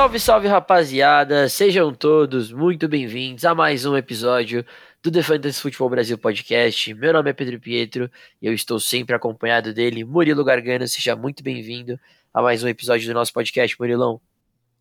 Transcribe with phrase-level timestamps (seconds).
[0.00, 4.64] Salve, salve rapaziada, sejam todos muito bem-vindos a mais um episódio
[5.02, 6.94] do The Fantasy Futebol Brasil Podcast.
[6.94, 8.10] Meu nome é Pedro Pietro
[8.40, 10.88] e eu estou sempre acompanhado dele, Murilo Gargano.
[10.88, 12.00] Seja muito bem-vindo
[12.32, 14.18] a mais um episódio do nosso podcast, Murilão.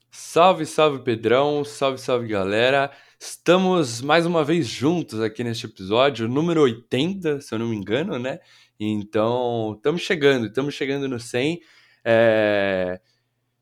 [0.09, 2.89] Salve, salve Pedrão, salve, salve galera.
[3.19, 8.17] Estamos mais uma vez juntos aqui neste episódio, número 80, se eu não me engano,
[8.17, 8.39] né?
[8.79, 11.59] Então, estamos chegando, estamos chegando no 100.
[12.05, 13.01] É...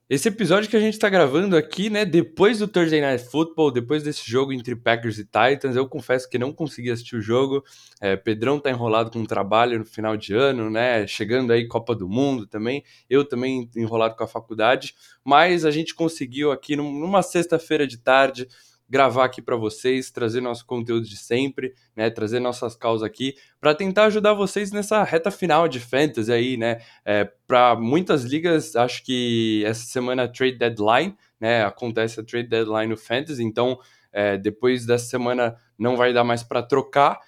[0.09, 4.03] Esse episódio que a gente está gravando aqui, né, depois do Thursday Night Football, depois
[4.03, 7.61] desse jogo entre Packers e Titans, eu confesso que não consegui assistir o jogo.
[7.99, 11.93] É, Pedrão tá enrolado com o trabalho no final de ano, né, chegando aí Copa
[11.93, 12.85] do Mundo também.
[13.09, 18.47] Eu também enrolado com a faculdade, mas a gente conseguiu aqui numa sexta-feira de tarde
[18.89, 23.75] gravar aqui para vocês, trazer nosso conteúdo de sempre, né, trazer nossas causas aqui, para
[23.75, 29.03] tentar ajudar vocês nessa reta final de fantasy aí, né, é, para muitas ligas, acho
[29.03, 33.77] que essa semana é trade deadline, né, acontece a trade deadline no fantasy, então
[34.11, 37.19] é, depois dessa semana não vai dar mais para trocar,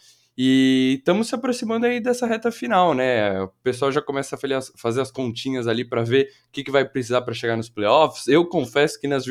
[0.41, 3.41] e estamos se aproximando aí dessa reta final, né?
[3.41, 4.39] O pessoal já começa a
[4.77, 8.25] fazer as continhas ali para ver o que, que vai precisar para chegar nos playoffs.
[8.25, 9.25] Eu confesso que nas,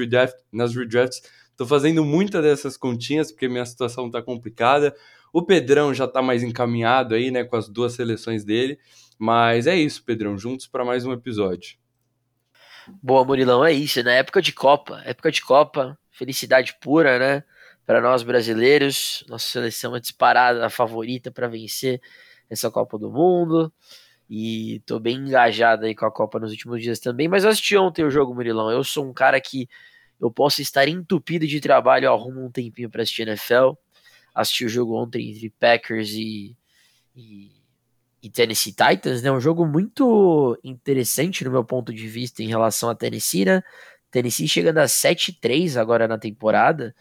[0.52, 1.22] nas redrafts
[1.58, 4.94] Tô fazendo muitas dessas continhas porque minha situação tá complicada.
[5.32, 8.78] O Pedrão já tá mais encaminhado aí, né, com as duas seleções dele.
[9.18, 11.76] Mas é isso, Pedrão, juntos para mais um episódio.
[13.02, 14.18] Boa, Murilão, é isso, né?
[14.18, 17.44] Época de Copa, época de Copa, felicidade pura, né?
[17.84, 22.00] Para nós brasileiros, nossa seleção é disparada, a favorita para vencer
[22.48, 23.72] essa Copa do Mundo.
[24.30, 27.26] E tô bem engajado aí com a Copa nos últimos dias também.
[27.26, 28.70] Mas eu assisti ontem o jogo, Murilão.
[28.70, 29.68] Eu sou um cara que
[30.20, 33.72] eu posso estar entupido de trabalho, arrumo um tempinho para assistir NFL.
[34.34, 36.56] Assisti o jogo ontem entre Packers e,
[37.14, 37.50] e,
[38.22, 39.30] e, Tennessee Titans, né?
[39.30, 43.62] Um jogo muito interessante no meu ponto de vista em relação a Tennessee, né?
[44.10, 46.94] Tennessee chegando a 7-3 agora na temporada.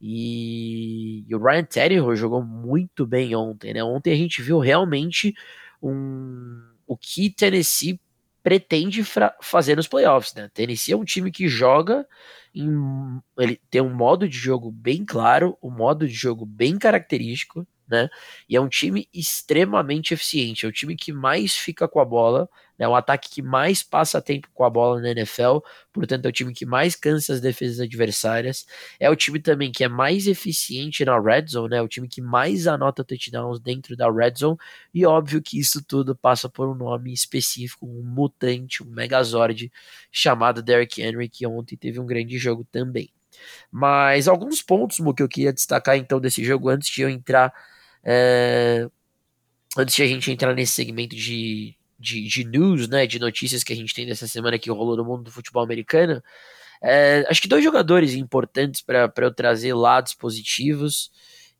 [0.00, 3.84] E, e, o Ryan Tannehill jogou muito bem ontem, né?
[3.84, 5.34] Ontem a gente viu realmente
[5.82, 8.00] um, o que Tennessee
[8.42, 9.04] pretende
[9.42, 10.50] fazer nos playoffs, né?
[10.54, 12.06] Tennessee é um time que joga
[12.54, 17.66] em, ele tem um modo de jogo bem claro, um modo de jogo bem característico,
[17.88, 18.08] né?
[18.48, 22.48] E é um time extremamente eficiente, é o time que mais fica com a bola,
[22.80, 25.58] é um ataque que mais passa tempo com a bola na NFL,
[25.92, 28.66] portanto é o time que mais cansa as defesas adversárias.
[28.98, 31.76] É o time também que é mais eficiente na red zone, né?
[31.76, 34.56] É o time que mais anota touchdowns dentro da red zone.
[34.94, 39.70] E óbvio que isso tudo passa por um nome específico, um mutante, um megazord
[40.10, 43.12] chamado Derrick Henry, que ontem teve um grande jogo também.
[43.70, 47.52] Mas alguns pontos Mo, que eu queria destacar então desse jogo antes de eu entrar.
[48.02, 48.88] É...
[49.76, 53.72] Antes de a gente entrar nesse segmento de, de, de news, né, de notícias que
[53.72, 56.22] a gente tem dessa semana que rolou no mundo do futebol americano,
[56.82, 61.10] é, acho que dois jogadores importantes para eu trazer lados positivos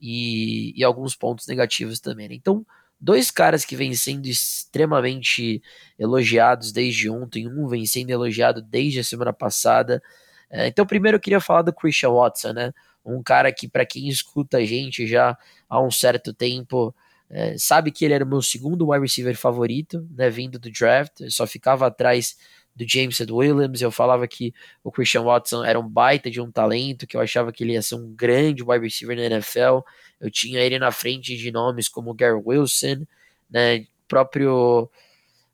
[0.01, 2.29] e, e alguns pontos negativos também.
[2.29, 2.35] Né?
[2.37, 2.65] Então,
[2.99, 5.63] dois caras que vêm sendo extremamente
[5.99, 10.03] elogiados desde ontem, um vem sendo elogiado desde a semana passada.
[10.51, 12.73] É, então, primeiro eu queria falar do Christian Watson, né?
[13.05, 15.37] Um cara que, para quem escuta a gente já
[15.69, 16.95] há um certo tempo,
[17.31, 21.21] é, sabe que ele era o meu segundo wide receiver favorito, né, vindo do draft,
[21.21, 22.37] eu só ficava atrás
[22.75, 24.53] do James Williams, eu falava que
[24.83, 27.83] o Christian Watson era um baita de um talento, que eu achava que ele ia
[27.83, 29.81] ser um grande wide receiver na NFL,
[30.21, 33.07] eu tinha ele na frente de nomes como Gary Wilson,
[33.49, 34.91] né, próprio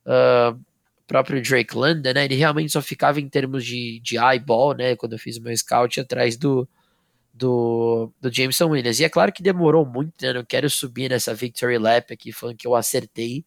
[0.07, 0.59] uh,
[1.07, 5.13] próprio Drake London, né, ele realmente só ficava em termos de, de eyeball, né, quando
[5.13, 6.67] eu fiz o meu scout atrás do,
[7.37, 8.99] do, do Jameson Williams.
[8.99, 10.33] E é claro que demorou muito, né?
[10.33, 13.45] Não quero subir nessa victory lap aqui falando que eu acertei,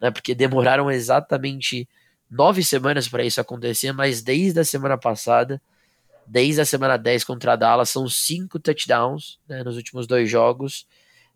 [0.00, 0.10] né?
[0.10, 1.88] Porque demoraram exatamente
[2.30, 5.60] nove semanas para isso acontecer, mas desde a semana passada,
[6.26, 10.86] desde a semana 10 contra a Dallas, são cinco touchdowns né, nos últimos dois jogos.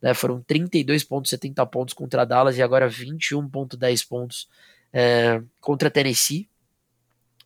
[0.03, 4.49] Né, foram 32,70 pontos contra a Dallas e agora 21,10 pontos
[4.93, 6.50] é, contra a Tennessee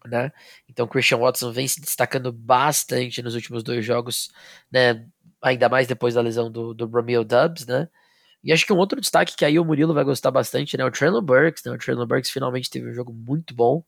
[0.08, 0.32] né?
[0.68, 4.30] Então Christian Watson vem se destacando bastante nos últimos dois jogos,
[4.70, 5.06] né?
[5.42, 7.88] Ainda mais depois da lesão do, do Romeo Dubs, né?
[8.42, 10.84] E acho que um outro destaque que aí o Murilo vai gostar bastante, né?
[10.84, 11.72] O Traylon Burks, né?
[11.72, 13.82] O Traylon Burks finalmente teve um jogo muito bom,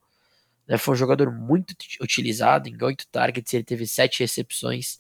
[0.67, 0.79] né?
[0.79, 4.99] Foi um jogador muito utilizado em oito targets, ele teve sete recepções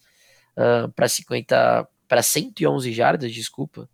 [0.57, 3.89] uh, para 50, para 111 jardas, desculpa.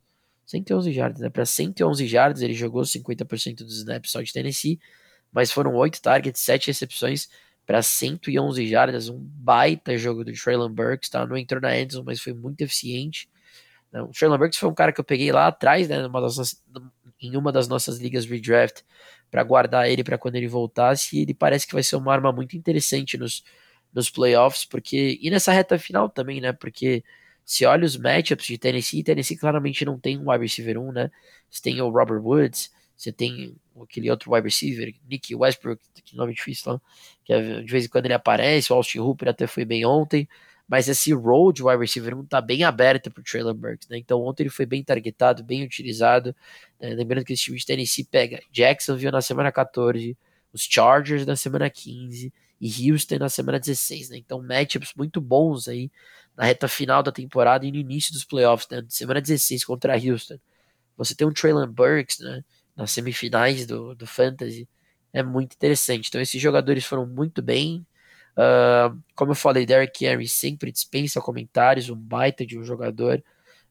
[0.46, 1.30] 111 jardas, né?
[1.30, 4.80] Para 111 jardas, ele jogou 50% dos snaps só de Tennessee
[5.32, 7.29] mas foram oito targets, sete recepções
[7.67, 11.26] para 111 jardas, um baita jogo do Traylon Burks, tá?
[11.26, 13.29] Não entrou na endzone, mas foi muito eficiente.
[13.93, 16.62] O Traylon Burks foi um cara que eu peguei lá atrás, né, numa das,
[17.20, 18.82] em uma das nossas ligas redraft,
[19.31, 22.32] para guardar ele para quando ele voltasse, e ele parece que vai ser uma arma
[22.32, 23.44] muito interessante nos,
[23.93, 26.52] nos playoffs, porque e nessa reta final também, né?
[26.52, 27.05] Porque
[27.44, 31.11] se olha os matchups de Tennessee, Tennessee claramente não tem um wide receiver 1, né?
[31.62, 36.73] Tem o Robert Woods, você tem aquele outro wide receiver, Nick Westbrook, que nome difícil
[36.73, 36.81] lá,
[37.25, 40.29] que é, de vez em quando ele aparece, o Austin Hooper até foi bem ontem,
[40.69, 43.99] mas esse role de wide receiver 1 tá bem aberto pro Traylon Burks, né?
[43.99, 46.35] Então ontem ele foi bem targetado, bem utilizado.
[46.81, 46.94] Né?
[46.94, 50.17] Lembrando que esse time de Tennessee pega Jacksonville na semana 14,
[50.53, 54.17] os Chargers na semana 15 e Houston na semana 16, né?
[54.19, 55.91] Então matchups muito bons aí
[56.37, 58.83] na reta final da temporada e no início dos playoffs, né?
[58.89, 60.39] Semana 16 contra Houston.
[60.97, 62.43] Você tem um Traylon Burks, né?
[62.76, 64.69] Nas semifinais do, do Fantasy.
[65.12, 66.08] É muito interessante.
[66.08, 67.86] Então esses jogadores foram muito bem.
[68.32, 73.22] Uh, como eu falei, Derrick Henry sempre dispensa comentários, um baita de um jogador.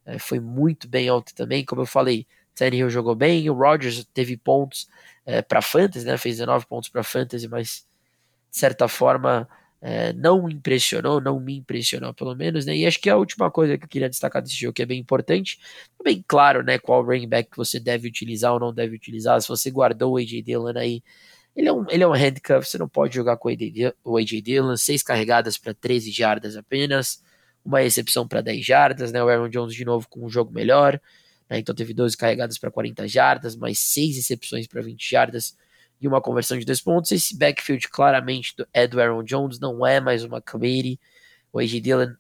[0.06, 1.66] Uh, foi muito bem ontem também.
[1.66, 4.88] Como eu falei, Tannehill jogou bem, o Rodgers teve pontos
[5.26, 6.18] uh, para Fantasy, né?
[6.18, 7.88] fez 19 pontos para Fantasy, mas
[8.52, 9.48] de certa forma
[9.82, 12.76] é, não impressionou, não me impressionou pelo menos, né?
[12.78, 15.00] E acho que a última coisa que eu queria destacar desse jogo que é bem
[15.00, 15.60] importante,
[16.00, 19.42] é bem claro, né, qual running back que você deve utilizar ou não deve utilizar.
[19.42, 21.02] Se você guardou o AJ Dillon aí
[21.56, 23.50] ele é um, ele é um handcuff, você não pode jogar com
[24.04, 27.22] o AJ Dillon, seis carregadas para 13 jardas apenas,
[27.64, 29.24] uma recepção para 10 jardas, né?
[29.24, 31.00] O Aaron Jones de novo com um jogo melhor,
[31.50, 31.60] né?
[31.60, 35.58] Então teve 12 carregadas para 40 jardas, mais seis recepções para 20 jardas
[36.02, 37.12] e uma conversão de dois pontos.
[37.12, 41.00] Esse backfield claramente é do Aaron Jones, não é mais uma committee.
[41.54, 42.14] O AJ Dillon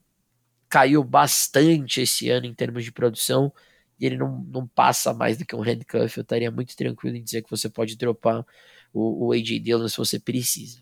[0.70, 3.52] caiu bastante esse ano em termos de produção
[4.00, 6.18] e ele não, não passa mais do que um handcuff.
[6.18, 8.46] Eu estaria muito tranquilo em dizer que você pode dropar
[8.94, 10.80] o, o AJ Dillon se você precisa.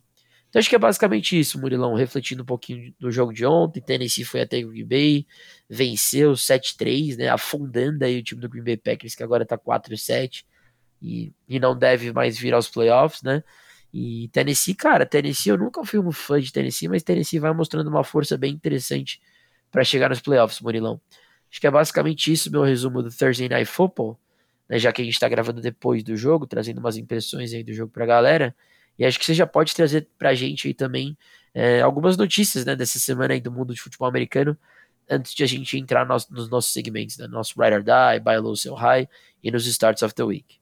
[0.50, 4.24] Então acho que é basicamente isso, Murilão, refletindo um pouquinho do jogo de ontem, Tennessee
[4.24, 5.28] foi até Green Bay,
[5.70, 10.44] venceu 7-3, né, afundando aí o time do Green Bay Packers, que agora tá 4-7,
[11.02, 13.44] e, e não deve mais vir aos playoffs, né,
[13.94, 17.88] e Tennessee, cara, Tennessee, eu nunca fui um fã de Tennessee, mas Tennessee vai mostrando
[17.88, 19.20] uma força bem interessante
[19.72, 21.02] para chegar nos playoffs, Murilão.
[21.52, 24.20] Acho que é basicamente isso meu resumo do Thursday Night Football
[24.70, 27.74] né, já que a gente está gravando depois do jogo, trazendo umas impressões aí do
[27.74, 28.56] jogo para a galera.
[28.98, 31.18] E acho que você já pode trazer para a gente aí também
[31.54, 34.56] é, algumas notícias né, dessa semana aí do mundo de futebol americano,
[35.10, 38.38] antes de a gente entrar nos, nos nossos segmentos, né, nosso Ride or Die, Buy
[38.38, 39.10] Low, Sell High
[39.44, 40.59] e nos Starts of the Week.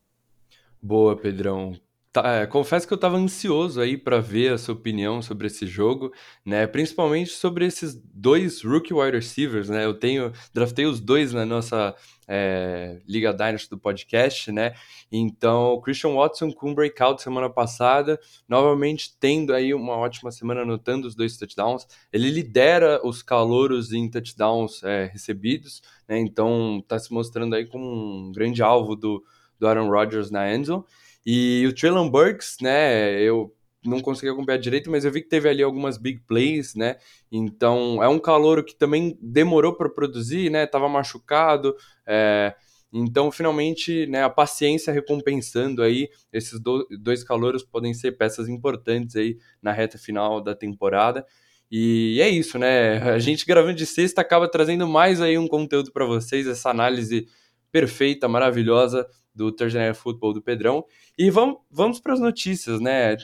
[0.87, 1.77] Boa, Pedrão.
[2.13, 5.67] Tá, é, confesso que eu estava ansioso aí para ver a sua opinião sobre esse
[5.67, 6.13] jogo,
[6.45, 6.65] né?
[6.65, 9.83] Principalmente sobre esses dois rookie wide receivers, né?
[9.83, 11.93] Eu tenho draftei os dois na nossa
[12.25, 14.75] é, Liga Dynasty do podcast, né?
[15.11, 18.17] Então, Christian Watson com breakout semana passada,
[18.47, 21.85] novamente tendo aí uma ótima semana anotando os dois touchdowns.
[22.13, 26.17] Ele lidera os calouros em touchdowns é, recebidos, né?
[26.17, 29.21] Então, está se mostrando aí como um grande alvo do,
[29.59, 30.83] do Aaron Rodgers na endzone.
[31.25, 33.53] E o Traylon Burks, né, eu
[33.87, 36.97] não consegui acompanhar direito, mas eu vi que teve ali algumas big plays, né?
[37.31, 40.65] Então é um calouro que também demorou para produzir, né?
[40.65, 41.75] Tava machucado,
[42.05, 42.53] é...
[42.91, 44.23] então finalmente, né?
[44.23, 46.87] A paciência recompensando aí esses do...
[46.99, 51.25] dois calouros podem ser peças importantes aí na reta final da temporada.
[51.69, 52.99] E é isso, né?
[53.11, 57.27] A gente gravando de sexta acaba trazendo mais aí um conteúdo para vocês, essa análise
[57.71, 59.05] perfeita, maravilhosa
[59.37, 60.83] do Thursday Night Football do Pedrão.
[61.17, 63.15] E vamos, vamos para as notícias, né?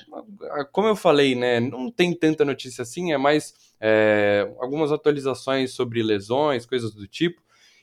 [0.72, 1.60] Como eu falei, né?
[1.60, 7.42] Não tem tanta notícia assim, é mais é, algumas atualizações sobre lesões, coisas do tipo.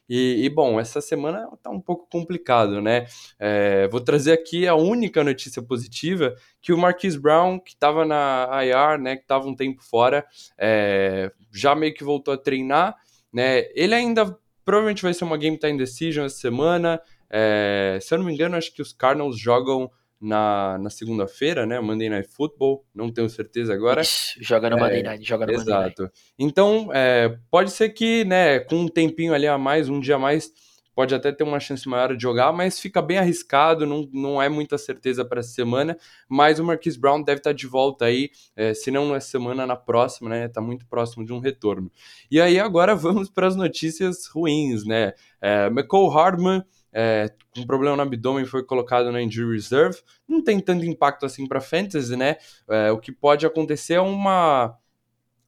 [0.08, 3.06] E, e, bom, essa semana tá um pouco complicado, né?
[3.38, 8.48] É, vou trazer aqui a única notícia positiva, que o Marquise Brown, que estava na
[8.64, 10.26] IR, né, que estava um tempo fora,
[10.58, 12.96] é, já meio que voltou a treinar,
[13.32, 13.68] né?
[13.72, 18.26] Ele ainda provavelmente vai ser uma game time decision essa semana, é, se eu não
[18.26, 21.80] me engano, acho que os Cardinals jogam na, na segunda-feira, né?
[21.80, 24.02] Monday Night Football, não tenho certeza agora.
[24.02, 25.72] Isso, joga no é, Monday Night, joga no exato.
[25.72, 26.12] Monday Night.
[26.38, 30.18] Então, é, pode ser que, né, com um tempinho ali a mais, um dia a
[30.18, 30.52] mais,
[30.94, 34.50] pode até ter uma chance maior de jogar, mas fica bem arriscado, não, não é
[34.50, 35.96] muita certeza para essa semana,
[36.28, 39.66] mas o Marquise Brown deve estar tá de volta aí, é, se não nessa semana,
[39.66, 41.90] na próxima, né, tá muito próximo de um retorno.
[42.30, 47.96] E aí agora vamos para as notícias ruins, né, é, McCall Hardman é, com problema
[47.96, 49.98] no abdômen foi colocado na injury reserve.
[50.28, 52.36] Não tem tanto impacto assim para fantasy, né?
[52.68, 54.76] É, o que pode acontecer é uma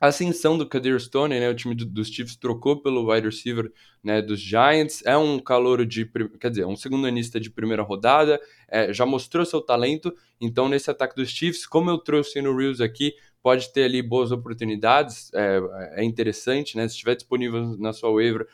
[0.00, 1.48] ascensão do Kadir Stone, né?
[1.48, 3.72] O time do, dos Chiefs trocou pelo wide receiver,
[4.02, 4.20] né?
[4.22, 5.02] Dos Giants.
[5.04, 6.08] É um calouro de,
[6.40, 8.40] quer dizer, um segundo anista de primeira rodada.
[8.68, 10.14] É, já mostrou seu talento.
[10.40, 14.30] Então nesse ataque dos Chiefs, como eu trouxe no Reels aqui, pode ter ali boas
[14.30, 15.30] oportunidades.
[15.34, 15.60] É,
[16.02, 16.86] é interessante, né?
[16.86, 18.46] Se estiver disponível na sua waiver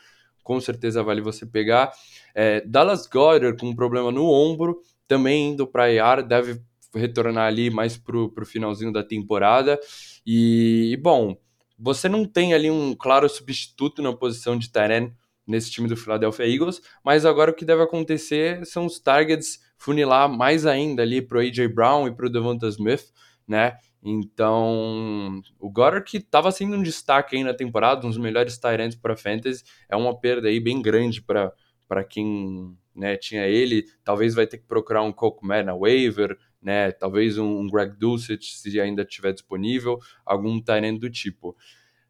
[0.49, 1.91] com certeza vale você pegar.
[2.33, 6.59] É, Dallas Goddard com um problema no ombro, também indo para IR, deve
[6.95, 9.79] retornar ali mais pro, pro finalzinho da temporada.
[10.25, 11.37] E, bom,
[11.77, 15.13] você não tem ali um claro substituto na posição de Tyrene
[15.45, 20.27] nesse time do Philadelphia Eagles, mas agora o que deve acontecer são os targets funilar
[20.27, 23.05] mais ainda ali pro AJ Brown e pro Devonta Smith,
[23.47, 23.77] né?
[24.03, 28.95] Então, o Goddard que estava sendo um destaque aí na temporada, um dos melhores Tyrants
[28.95, 33.85] para fantasy, é uma perda aí bem grande para quem né, tinha ele.
[34.03, 36.91] Talvez vai ter que procurar um Coke Man na waiver, né?
[36.91, 41.55] Talvez um, Greg Dulcich se ainda estiver disponível, algum Tyrant do tipo.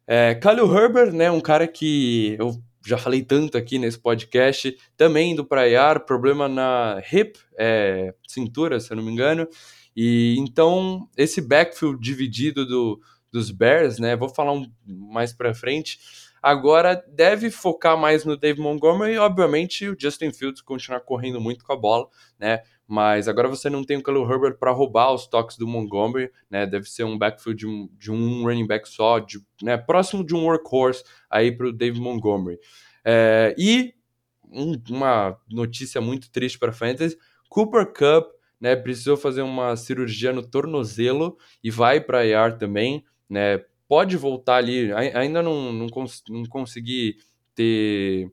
[0.06, 5.32] É, Khalil Herbert, né, um cara que eu já falei tanto aqui nesse podcast, também
[5.32, 9.46] indo para IAR, problema na hip, é, cintura, se eu não me engano.
[9.96, 13.00] E então esse backfield dividido do,
[13.32, 14.16] dos Bears, né?
[14.16, 15.98] Vou falar um, mais para frente.
[16.42, 21.62] Agora deve focar mais no Dave Montgomery e, obviamente, o Justin Fields continuar correndo muito
[21.64, 22.62] com a bola, né?
[22.86, 26.66] Mas agora você não tem o Khalil Herbert para roubar os toques do Montgomery, né?
[26.66, 29.76] Deve ser um backfield de um, de um running back só, de, né?
[29.76, 32.58] próximo de um workhorse aí para o Dave Montgomery.
[33.04, 33.94] É, e
[34.50, 37.16] um, uma notícia muito triste para fantasy:
[37.48, 43.04] Cooper Cup né, precisou fazer uma cirurgia no tornozelo e vai para a IR também,
[43.28, 47.16] né, pode voltar ali, ainda não, não, cons não consegui
[47.54, 48.30] ter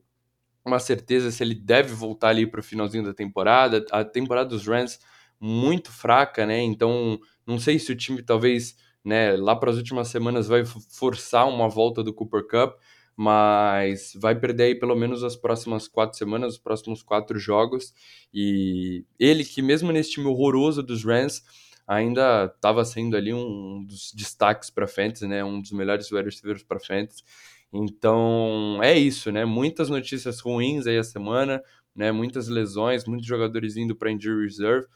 [0.64, 4.66] uma certeza se ele deve voltar ali para o finalzinho da temporada, a temporada dos
[4.66, 4.98] Rams
[5.40, 10.08] muito fraca, né, então não sei se o time talvez, né, lá para as últimas
[10.08, 12.78] semanas vai forçar uma volta do Cooper Cup,
[13.20, 17.92] mas vai perder aí pelo menos as próximas quatro semanas, os próximos quatro jogos.
[18.32, 21.42] E ele, que mesmo nesse time horroroso dos Rams,
[21.84, 25.42] ainda estava sendo ali um dos destaques para Fantasy, né?
[25.42, 27.24] Um dos melhores wide receivers para Fantasy.
[27.72, 29.44] Então é isso, né?
[29.44, 31.60] Muitas notícias ruins aí a semana,
[31.96, 32.12] né?
[32.12, 34.86] Muitas lesões, muitos jogadores indo para injury reserve.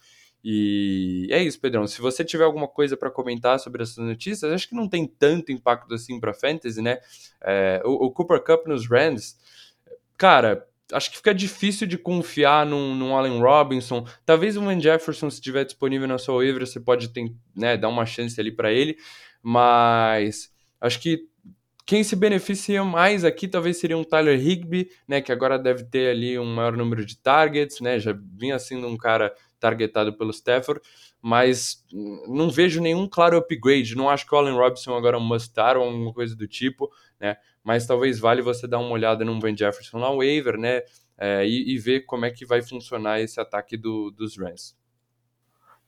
[0.44, 1.86] E é isso, Pedrão.
[1.86, 5.52] Se você tiver alguma coisa para comentar sobre essas notícias, acho que não tem tanto
[5.52, 6.98] impacto assim para fantasy, né?
[7.40, 9.36] É, o, o, Cooper Cup nos Rams,
[10.16, 14.04] cara, acho que fica difícil de confiar num, num Allen Robinson.
[14.26, 17.88] Talvez o Van Jefferson, se estiver disponível na sua waiver, você pode ter, né, dar
[17.88, 18.96] uma chance ali para ele.
[19.40, 21.28] Mas acho que
[21.86, 26.10] quem se beneficia mais aqui talvez seria um Tyler Higby, né, que agora deve ter
[26.10, 29.32] ali um maior número de targets, né, já vinha sendo um cara
[29.62, 30.80] targetado pelo Stafford,
[31.20, 31.86] mas
[32.26, 33.94] não vejo nenhum claro upgrade.
[33.94, 36.90] Não acho que o Allen Robinson agora é um must-start ou alguma coisa do tipo,
[37.20, 37.36] né?
[37.62, 40.82] Mas talvez vale você dar uma olhada no Van Jefferson na waiver, né?
[41.16, 44.76] É, e, e, ver como é que vai funcionar esse ataque do, dos Rams.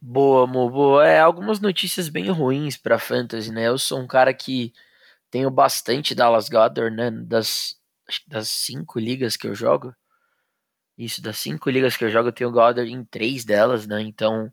[0.01, 1.05] Boa, Mo, boa.
[1.05, 3.67] É, algumas notícias bem ruins para fantasy, né?
[3.67, 4.73] Eu sou um cara que
[5.31, 7.11] tenho bastante Dallas Goddard, né?
[7.11, 7.77] Das,
[8.29, 9.93] das cinco ligas que eu jogo,
[10.97, 14.01] isso, das cinco ligas que eu jogo, eu tenho o Goddard em três delas, né?
[14.03, 14.53] Então,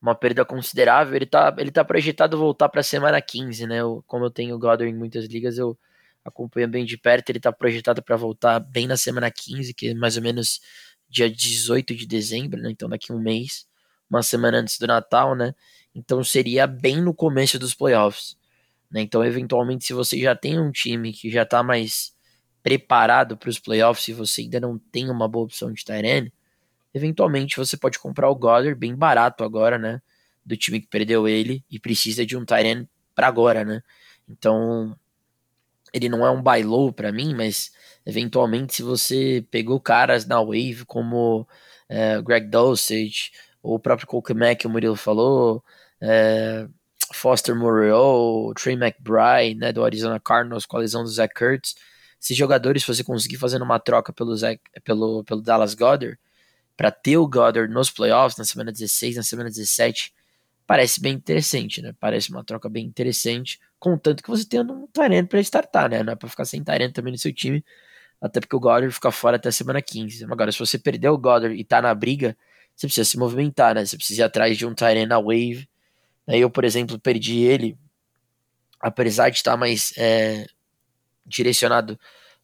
[0.00, 1.14] uma perda considerável.
[1.16, 3.80] Ele tá, ele tá projetado voltar para a semana 15, né?
[3.80, 5.78] Eu, como eu tenho o Goddard em muitas ligas, eu
[6.24, 7.30] acompanho bem de perto.
[7.30, 10.60] Ele tá projetado para voltar bem na semana 15, que é mais ou menos
[11.08, 12.70] dia 18 de dezembro, né?
[12.70, 13.66] Então, daqui um mês,
[14.10, 15.54] uma semana antes do Natal, né?
[15.94, 18.36] Então, seria bem no começo dos playoffs.
[18.90, 19.02] Né?
[19.02, 22.13] Então, eventualmente, se você já tem um time que já tá mais
[22.64, 26.32] preparado para os playoffs e você ainda não tem uma boa opção de Tyrene,
[26.94, 30.00] eventualmente você pode comprar o Goddard bem barato agora, né?
[30.42, 33.82] Do time que perdeu ele e precisa de um Tyrene para agora, né?
[34.26, 34.96] Então,
[35.92, 37.70] ele não é um buy low para mim, mas
[38.06, 41.46] eventualmente se você pegou caras na wave como
[41.86, 43.30] é, Greg Dulcich,
[43.62, 45.62] ou o próprio Cole que o Murilo falou,
[46.00, 46.66] é,
[47.12, 51.74] Foster Moreau, Trey McBride, né, do Arizona Cardinals com a lesão do Zach Kurtz,
[52.24, 56.18] esses jogadores, você conseguir fazer uma troca pelo, Zach, pelo, pelo Dallas Goddard,
[56.74, 60.10] para ter o Goddard nos playoffs, na semana 16, na semana 17,
[60.66, 61.94] parece bem interessante, né?
[62.00, 66.02] Parece uma troca bem interessante, contanto que você tenha um Tyrant para startar, né?
[66.02, 67.62] Não é para ficar sem Tyrant também no seu time,
[68.18, 70.24] até porque o Goddard fica fora até a semana 15.
[70.24, 72.34] Agora, se você perder o Goddard e tá na briga,
[72.74, 73.84] você precisa se movimentar, né?
[73.84, 75.68] Você precisa ir atrás de um Tyrant na wave.
[76.26, 77.76] Eu, por exemplo, perdi ele,
[78.80, 80.46] apesar de estar mais é,
[81.26, 81.98] direcionado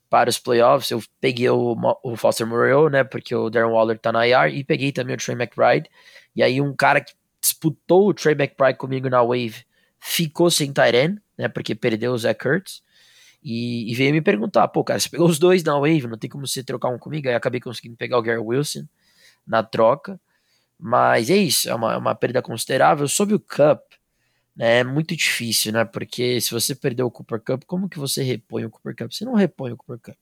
[0.09, 0.91] para os playoffs.
[0.91, 3.05] Eu peguei o, o Foster Moreau, né?
[3.05, 5.89] Porque o Darren Waller tá na IR, e peguei também o Trey McBride.
[6.35, 9.65] E aí, um cara que disputou o Trey McBride comigo na Wave
[9.99, 11.49] ficou sem Tyren, né?
[11.49, 12.83] Porque perdeu o Zach Kurtz.
[13.43, 16.29] E, e, veio me perguntar, pô, cara, você pegou os dois na Wave, não tem
[16.29, 17.27] como você trocar um comigo?
[17.27, 18.87] Aí acabei conseguindo pegar o Gary Wilson
[19.47, 20.21] na troca.
[20.79, 23.09] Mas é isso, é uma, é uma perda considerável.
[23.09, 23.81] Sobre o Cup,
[24.63, 25.87] é muito difícil, né?
[25.87, 29.11] Porque se você perdeu o Cooper Cup, como que você repõe o Cooper Cup?
[29.11, 30.19] Você não repõe o Cooper Cup.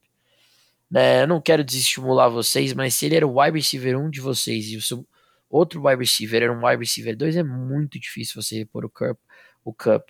[0.89, 1.23] Né?
[1.23, 4.67] Eu não quero desestimular vocês, mas se ele era o wide receiver 1 de vocês
[4.71, 5.05] e o seu
[5.51, 9.19] outro wide receiver, era um wide receiver 2, é muito difícil você repor o Cup.
[9.65, 10.09] O Cup.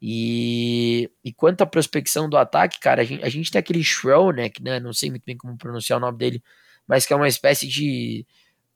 [0.00, 4.62] E, e quanto à prospecção do ataque, cara, a gente, a gente tem aquele Shronek,
[4.62, 4.80] né?
[4.80, 6.42] Não sei muito bem como pronunciar o nome dele,
[6.86, 8.26] mas que é uma espécie de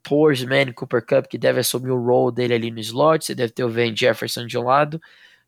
[0.02, 3.24] Porsman Cooper Cup que deve assumir o role dele ali no slot.
[3.24, 5.00] Você deve ter o Van Jefferson de um lado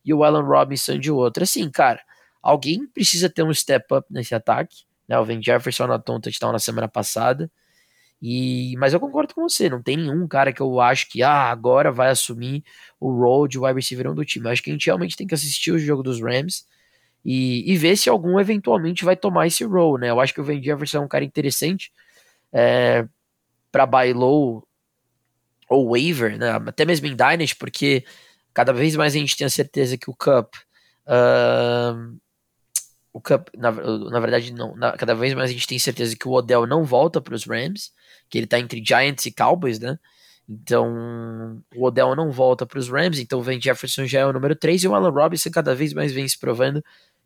[0.04, 1.42] e o Allen Robinson de outro.
[1.42, 2.00] Assim, cara,
[2.42, 4.84] alguém precisa ter um step up nesse ataque.
[5.08, 5.18] Né?
[5.18, 7.50] O Van Jefferson anotou um touchdown na semana passada.
[8.20, 11.50] E, mas eu concordo com você, não tem nenhum cara que eu acho que ah,
[11.50, 12.62] agora vai assumir
[13.00, 14.46] o role de wide receiver 1 do time.
[14.46, 16.64] Eu acho que a gente realmente tem que assistir o jogo dos Rams
[17.24, 20.10] e, e ver se algum eventualmente vai tomar esse role, né?
[20.10, 21.90] Eu acho que o Van Jefferson é um cara interessante
[22.52, 23.06] é,
[23.72, 24.62] para buy low
[25.68, 26.50] ou waiver, né?
[26.50, 28.04] até mesmo em Dynasty, porque
[28.54, 30.54] cada vez mais a gente tem a certeza que o Cup
[31.06, 32.20] uh,
[33.12, 34.74] o Cup, na, na verdade, não.
[34.74, 37.44] Na, cada vez mais a gente tem certeza que o Odell não volta para os
[37.44, 37.92] Rams,
[38.30, 39.98] que ele está entre Giants e Cowboys, né?
[40.48, 44.56] Então, o Odell não volta para os Rams, então o Jefferson já é o número
[44.56, 46.82] 3 e o Alan Robinson cada vez mais vem se provando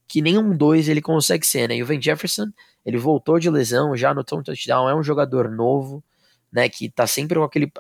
[0.09, 1.77] que nenhum dois ele consegue ser, né?
[1.77, 2.47] E o Van Jefferson,
[2.85, 6.05] ele voltou de lesão, já no touchdown, é um jogador novo,
[6.53, 6.69] né?
[6.69, 7.71] Que tá sempre com aquele,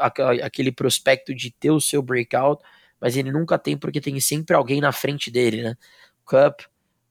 [0.43, 2.63] aquele prospecto de ter o seu breakout,
[3.01, 5.77] mas ele nunca tem porque tem sempre alguém na frente dele, né?
[6.25, 6.63] Cup,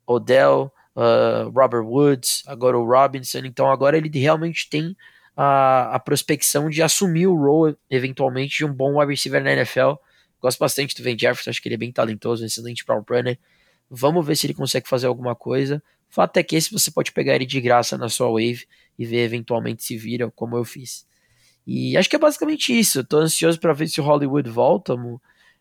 [0.06, 3.40] Odell, uh, Robert Woods, agora o Robinson.
[3.40, 4.96] Então agora ele realmente tem
[5.36, 9.94] a, a prospecção de assumir o role, eventualmente, de um bom wide receiver na NFL.
[10.42, 13.38] Gosto bastante do Van Jefferson, acho que ele é bem talentoso, um excelente para runner.
[13.90, 15.82] Vamos ver se ele consegue fazer alguma coisa.
[16.10, 18.66] O fato é que esse você pode pegar ele de graça na sua wave
[18.98, 21.06] e ver eventualmente se vira, como eu fiz.
[21.66, 23.00] E acho que é basicamente isso.
[23.00, 24.96] Eu tô ansioso para ver se o Hollywood volta.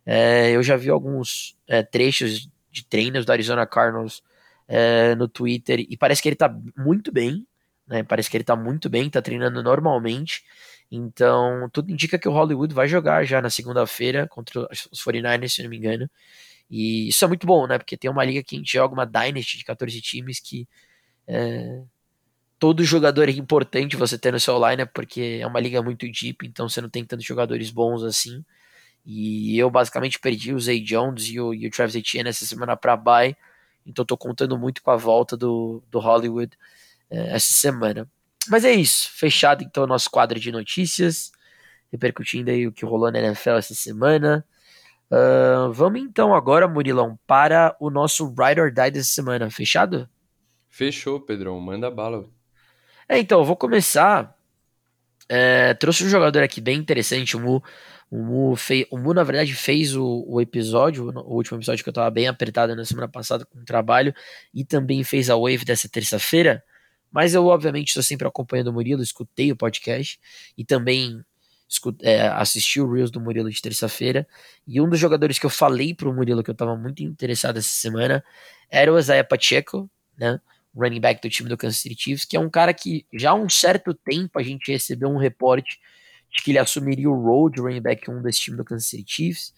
[0.05, 4.23] É, eu já vi alguns é, trechos de treinos do Arizona Cardinals
[4.69, 7.47] é, no Twitter e parece que ele tá muito bem,
[7.87, 8.03] né?
[8.03, 10.43] Parece que ele tá muito bem, tá treinando normalmente.
[10.91, 15.63] Então, tudo indica que o Hollywood vai jogar já na segunda-feira contra os 49ers, se
[15.63, 16.09] não me engano.
[16.71, 17.79] E isso é muito bom, né?
[17.79, 20.69] Porque tem uma liga que a gente joga uma Dynasty de 14 times que
[21.27, 21.83] é,
[22.59, 26.47] todo jogador é importante você ter no seu line, porque é uma liga muito deep,
[26.47, 28.45] então você não tem tantos jogadores bons assim.
[29.05, 32.77] E eu basicamente perdi o Zay Jones e o, e o Travis Etienne essa semana
[32.77, 33.37] para bye
[33.87, 36.57] então tô contando muito com a volta do, do Hollywood
[37.11, 38.09] é, essa semana.
[38.49, 39.11] Mas é isso.
[39.13, 41.33] Fechado então o nosso quadro de notícias.
[41.93, 44.45] Repercutindo aí o que rolou na NFL essa semana.
[45.11, 49.51] Uh, vamos então agora, Murilão, para o nosso Ride or Die dessa semana.
[49.51, 50.09] Fechado?
[50.69, 51.61] Fechou, Pedrão.
[51.61, 52.27] Manda bala.
[53.09, 54.35] É, então, eu vou começar.
[55.29, 57.63] É, trouxe um jogador aqui bem interessante, o Mu
[58.11, 61.89] o Mu, fez, o Mu, na verdade, fez o, o episódio, o último episódio que
[61.89, 64.15] eu tava bem apertado na semana passada com o trabalho,
[64.55, 66.63] e também fez a Wave dessa terça-feira.
[67.11, 70.19] Mas eu, obviamente, estou sempre acompanhando o Murilo, escutei o podcast
[70.57, 71.25] e também
[71.69, 74.27] escutei, é, assisti o Reels do Murilo de terça-feira.
[74.67, 77.69] E um dos jogadores que eu falei pro Murilo que eu estava muito interessado essa
[77.69, 78.25] semana
[78.71, 80.41] era o Isaiah Pacheco, né?
[80.77, 83.35] Running back do time do Kansas City Chiefs, que é um cara que já há
[83.35, 85.79] um certo tempo a gente recebeu um reporte
[86.31, 89.05] de que ele assumiria o role de running back 1 desse time do Kansas City
[89.07, 89.55] Chiefs.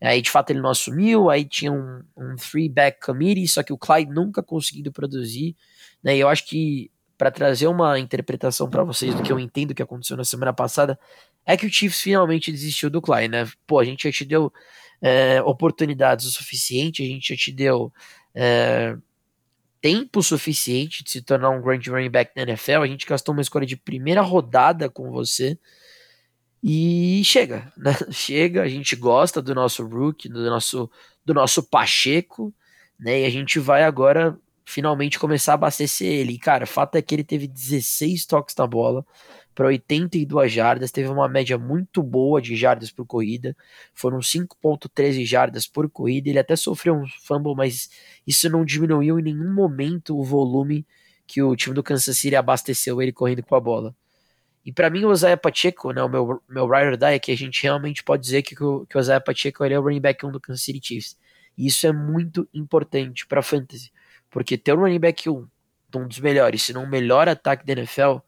[0.00, 3.78] Aí, de fato, ele não assumiu, aí tinha um, um three-back committee, só que o
[3.78, 5.56] Clyde nunca conseguiu produzir,
[6.02, 9.74] né, e eu acho que, para trazer uma interpretação para vocês do que eu entendo
[9.74, 10.96] que aconteceu na semana passada,
[11.44, 14.52] é que o Chiefs finalmente desistiu do Clyde, né, pô, a gente já te deu
[15.02, 17.92] é, oportunidades o suficiente, a gente já te deu
[18.32, 18.96] é,
[19.80, 23.42] tempo suficiente de se tornar um grande running back na NFL, a gente gastou uma
[23.42, 25.58] escolha de primeira rodada com você,
[26.62, 27.92] e chega, né?
[28.10, 30.90] Chega, a gente gosta do nosso Rook, do nosso,
[31.24, 32.52] do nosso Pacheco,
[32.98, 33.20] né?
[33.20, 36.34] E a gente vai agora finalmente começar a abastecer ele.
[36.34, 39.04] E, cara, o fato é que ele teve 16 toques na bola
[39.58, 43.56] para 82 jardas, teve uma média muito boa de jardas por corrida,
[43.92, 47.90] foram 5.13 jardas por corrida, ele até sofreu um fumble, mas
[48.24, 50.86] isso não diminuiu em nenhum momento o volume
[51.26, 53.96] que o time do Kansas City abasteceu ele correndo com a bola.
[54.64, 57.36] E para mim o Isaiah Pacheco, né, o meu, meu ride die, é que a
[57.36, 60.24] gente realmente pode dizer que, o, que o Isaiah Pacheco ele é o running back
[60.24, 61.18] 1 do Kansas City Chiefs.
[61.56, 63.90] E isso é muito importante para fantasy,
[64.30, 65.48] porque ter um running back 1
[65.96, 68.18] um dos melhores, se não o melhor ataque da NFL,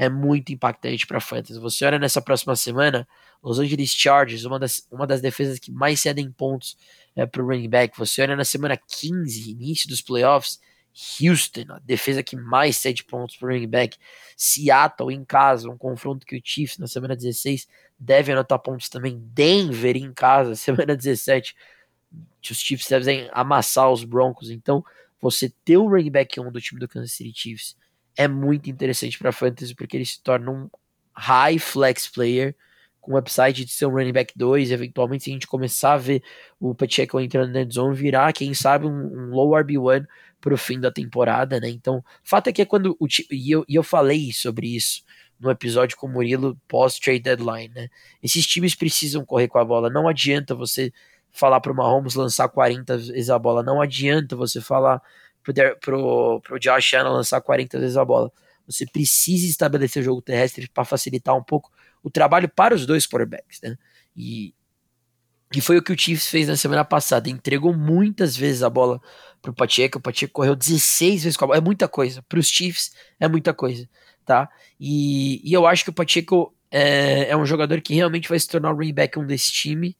[0.00, 1.60] é muito impactante para fantasy.
[1.60, 3.06] Você olha nessa próxima semana,
[3.42, 6.74] Los Angeles Chargers, uma das, uma das defesas que mais cedem pontos
[7.14, 7.98] é, para o running back.
[7.98, 10.58] Você olha na semana 15, início dos playoffs,
[11.20, 13.98] Houston, a defesa que mais cede pontos para running back.
[14.38, 19.20] Seattle em casa, um confronto que o Chiefs na semana 16 deve anotar pontos também.
[19.34, 21.54] Denver em casa, semana 17,
[22.50, 24.50] os Chiefs devem amassar os Broncos.
[24.50, 24.82] Então,
[25.20, 27.76] você ter o running back 1 do time do Kansas City Chiefs
[28.20, 30.68] é muito interessante para fantasy porque ele se torna um
[31.14, 32.54] high flex player,
[33.00, 35.96] com o upside de ser um running back 2, eventualmente se a gente começar a
[35.96, 36.22] ver
[36.60, 40.06] o Pacheco entrando na zone, virar, quem sabe, um, um low RB1
[40.38, 41.70] pro fim da temporada, né?
[41.70, 45.02] Então, o fato é que é quando o e eu, e eu falei sobre isso
[45.38, 47.88] no episódio com o Murilo pós-trade deadline, né?
[48.22, 50.92] Esses times precisam correr com a bola, não adianta você
[51.30, 55.00] falar pro Mahomes lançar 40 vezes a bola, não adianta você falar
[55.42, 58.32] pro, pro, pro Josh Allen lançar 40 vezes a bola.
[58.66, 61.70] Você precisa estabelecer o jogo terrestre para facilitar um pouco
[62.02, 63.76] o trabalho para os dois quarterbacks, né?
[64.16, 64.54] E,
[65.54, 67.28] e foi o que o Chiefs fez na semana passada.
[67.28, 69.00] Entregou muitas vezes a bola
[69.42, 69.98] pro Pacheco.
[69.98, 71.58] O Pacheco correu 16 vezes com a bola.
[71.58, 72.22] É muita coisa.
[72.22, 73.88] Para os Chiefs é muita coisa,
[74.24, 74.48] tá?
[74.78, 78.48] E, e eu acho que o Pacheco é, é, um jogador que realmente vai se
[78.48, 79.96] tornar o running back um desse time.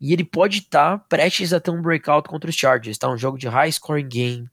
[0.00, 3.08] E ele pode estar tá prestes a ter um breakout contra os Chargers, tá?
[3.08, 4.50] Um jogo de high scoring game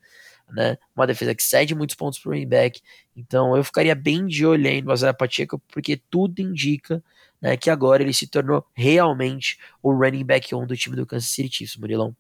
[0.50, 0.78] né?
[0.96, 2.82] Uma defesa que cede muitos pontos para o running back.
[3.16, 7.04] Então eu ficaria bem de olho aí no Isaiah Pacheco, porque tudo indica
[7.42, 11.30] né, que agora ele se tornou realmente o running back 1 do time do Kansas
[11.30, 12.16] City Chiefs, Murilão.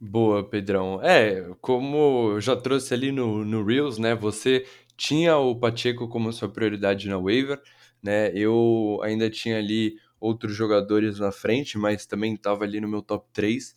[0.00, 1.00] Boa, Pedrão.
[1.02, 4.14] É, como eu já trouxe ali no, no Reels, né?
[4.14, 7.60] Você tinha o Pacheco como sua prioridade na waiver,
[8.02, 8.30] né?
[8.34, 13.26] Eu ainda tinha ali outros jogadores na frente, mas também estava ali no meu top
[13.32, 13.74] 3.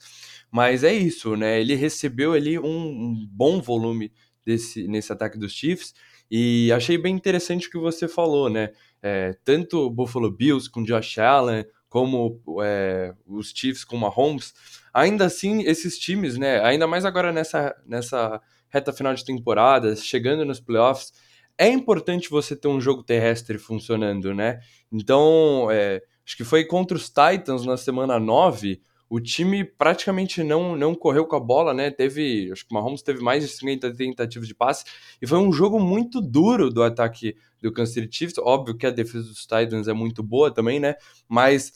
[0.53, 1.59] Mas é isso, né?
[1.59, 4.13] Ele recebeu ali um, um bom volume
[4.45, 5.95] desse, nesse ataque dos Chiefs.
[6.29, 8.69] E achei bem interessante o que você falou, né?
[9.01, 14.53] É, tanto o Buffalo Bills com Josh Allen, como é, os Chiefs com Mahomes,
[14.93, 16.63] ainda assim, esses times, né?
[16.63, 18.39] Ainda mais agora nessa, nessa
[18.69, 21.13] reta final de temporada, chegando nos playoffs,
[21.57, 24.59] é importante você ter um jogo terrestre funcionando, né?
[24.91, 28.79] Então, é, acho que foi contra os Titans na semana 9
[29.13, 31.91] o time praticamente não, não correu com a bola, né?
[31.91, 34.85] Teve, acho que o Mahomes teve mais de 50 tentativas de passe
[35.21, 38.39] e foi um jogo muito duro do ataque do Kansas City Chiefs.
[38.39, 40.95] Óbvio que a defesa dos Titans é muito boa também, né?
[41.29, 41.73] Mas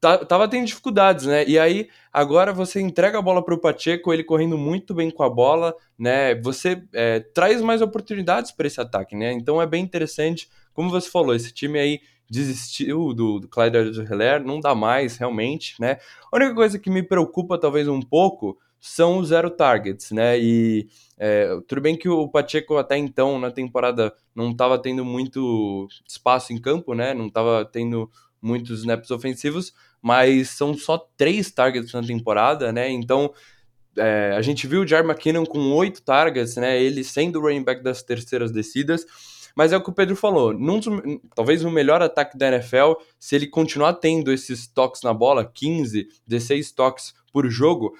[0.00, 1.46] tava tendo dificuldades, né?
[1.46, 5.22] E aí agora você entrega a bola para o Pacheco, ele correndo muito bem com
[5.22, 6.34] a bola, né?
[6.36, 9.34] Você é, traz mais oportunidades para esse ataque, né?
[9.34, 14.44] Então é bem interessante, como você falou, esse time aí desistiu do, do Clyde Edwards-Helaire,
[14.44, 15.98] não dá mais realmente, né?
[16.32, 20.38] A única coisa que me preocupa talvez um pouco são os zero targets, né?
[20.38, 20.88] E
[21.18, 26.52] é, tudo bem que o Pacheco até então na temporada não estava tendo muito espaço
[26.52, 27.12] em campo, né?
[27.12, 28.08] Não estava tendo
[28.40, 32.88] muitos snaps ofensivos, mas são só três targets na temporada, né?
[32.88, 33.34] Então
[33.98, 36.80] é, a gente viu o Jar McKinnon com oito targets, né?
[36.80, 39.04] Ele sendo o running back das terceiras descidas.
[39.56, 40.80] Mas é o que o Pedro falou, num,
[41.34, 46.08] talvez o melhor ataque da NFL, se ele continuar tendo esses toques na bola, 15,
[46.26, 47.94] 16 toques por jogo,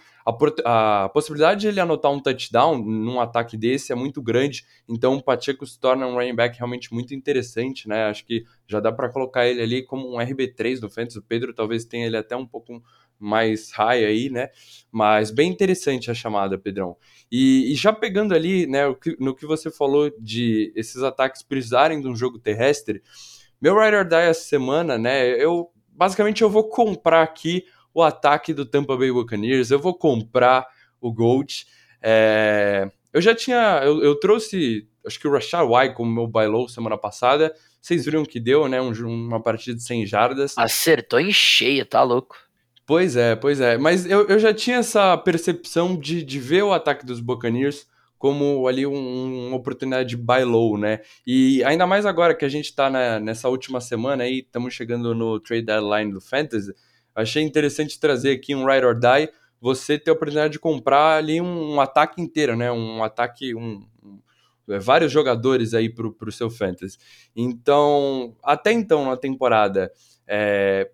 [0.65, 5.17] a, a, possibilidade de ele anotar um touchdown num ataque desse é muito grande, então
[5.17, 8.05] o Pacheco se torna um running back realmente muito interessante, né?
[8.05, 11.19] Acho que já dá para colocar ele ali como um RB3 do Fantasy.
[11.19, 12.83] O Pedro talvez tenha ele até um pouco
[13.21, 14.49] mais high aí, né?
[14.91, 16.97] Mas bem interessante a chamada, Pedrão.
[17.31, 18.83] E, e já pegando ali, né,
[19.19, 23.03] no que você falou de esses ataques precisarem de um jogo terrestre,
[23.61, 28.65] meu Rider Die essa semana, né, eu basicamente eu vou comprar aqui o ataque do
[28.65, 30.67] Tampa Bay Buccaneers, eu vou comprar
[31.01, 31.67] o Gold.
[32.03, 36.47] É, eu já tinha, eu, eu, trouxe, acho que o Rashad White como meu buy
[36.47, 40.55] low semana passada, vocês viram que deu, né, um, uma partida de 100 jardas.
[40.57, 42.37] Acertou em cheia, tá louco.
[42.91, 43.79] Pois é, pois é.
[43.79, 47.87] Mas eu, eu já tinha essa percepção de, de ver o ataque dos Buccaneers
[48.19, 50.99] como ali um, uma oportunidade de buy low, né?
[51.25, 55.15] E ainda mais agora que a gente tá na, nessa última semana aí, estamos chegando
[55.15, 56.75] no trade deadline do Fantasy,
[57.15, 61.41] achei interessante trazer aqui um Ride or Die, você ter a oportunidade de comprar ali
[61.41, 62.73] um, um ataque inteiro, né?
[62.73, 64.19] Um ataque, um, um
[64.69, 66.99] é, vários jogadores aí pro, pro seu Fantasy.
[67.37, 69.93] Então, até então na temporada,
[70.27, 70.91] é,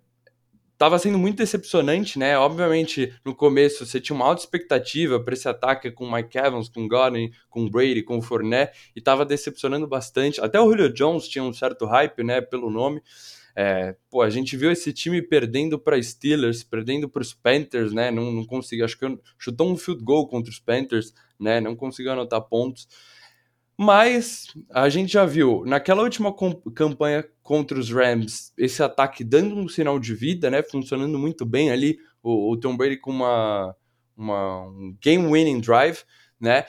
[0.77, 2.37] estava sendo muito decepcionante, né?
[2.39, 6.87] Obviamente, no começo você tinha uma alta expectativa para esse ataque com Mike Evans, com
[6.87, 10.39] Godwin, com Brady, com Fournette, e estava decepcionando bastante.
[10.39, 13.03] Até o Julio Jones tinha um certo hype, né, pelo nome.
[13.59, 18.11] É, pô, a gente viu esse time perdendo para Steelers, perdendo para os Panthers, né?
[18.11, 21.59] Não, não conseguiu, acho que chutou um field goal contra os Panthers, né?
[21.59, 22.87] Não conseguiu anotar pontos.
[23.79, 26.35] Mas a gente já viu naquela última
[26.75, 30.63] campanha contra os Rams esse ataque dando um sinal de vida, né?
[30.63, 31.99] Funcionando muito bem ali.
[32.23, 33.77] O, o Tom Brady com uma,
[34.17, 35.99] uma um game-winning drive,
[36.41, 36.65] né?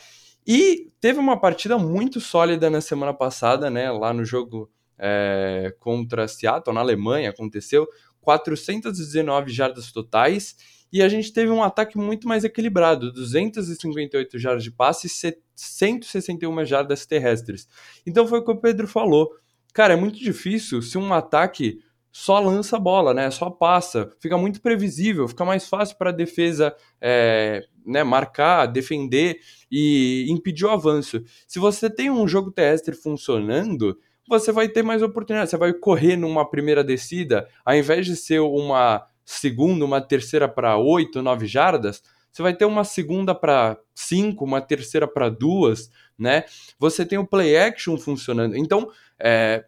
[0.46, 3.90] E teve uma partida muito sólida na semana passada, né?
[3.90, 7.88] Lá no jogo é, contra Seattle, na Alemanha, aconteceu.
[8.20, 10.56] 419 jardas totais
[10.92, 16.66] e a gente teve um ataque muito mais equilibrado, 258 jardas de passe e 161
[16.66, 17.68] jardas terrestres.
[18.06, 19.30] Então foi o que o Pedro falou.
[19.74, 21.80] Cara, é muito difícil se um ataque
[22.12, 23.30] só lança a bola, né?
[23.30, 24.12] Só passa.
[24.20, 29.40] Fica muito previsível, fica mais fácil para a defesa é, né, marcar, defender
[29.72, 31.22] e impedir o avanço.
[31.48, 35.52] Se você tem um jogo terrestre funcionando, você vai ter mais oportunidade.
[35.52, 40.78] Você vai correr numa primeira descida, ao invés de ser uma segunda, uma terceira para
[40.78, 46.46] oito, nove jardas, você vai ter uma segunda para cinco, uma terceira para duas, né?
[46.80, 48.56] Você tem o play action funcionando.
[48.56, 49.66] Então, é,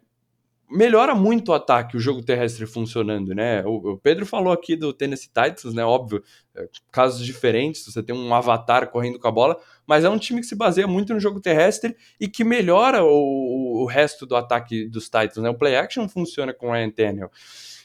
[0.70, 3.62] melhora muito o ataque, o jogo terrestre funcionando, né?
[3.66, 5.84] O, o, Pedro falou aqui do Tennessee Titans, né?
[5.84, 6.22] Óbvio,
[6.54, 10.40] é, casos diferentes, você tem um avatar correndo com a bola, mas é um time
[10.40, 14.88] que se baseia muito no jogo terrestre e que melhora o, o resto do ataque
[14.88, 15.50] dos Titans, né?
[15.50, 16.92] O play action funciona com o Ryan.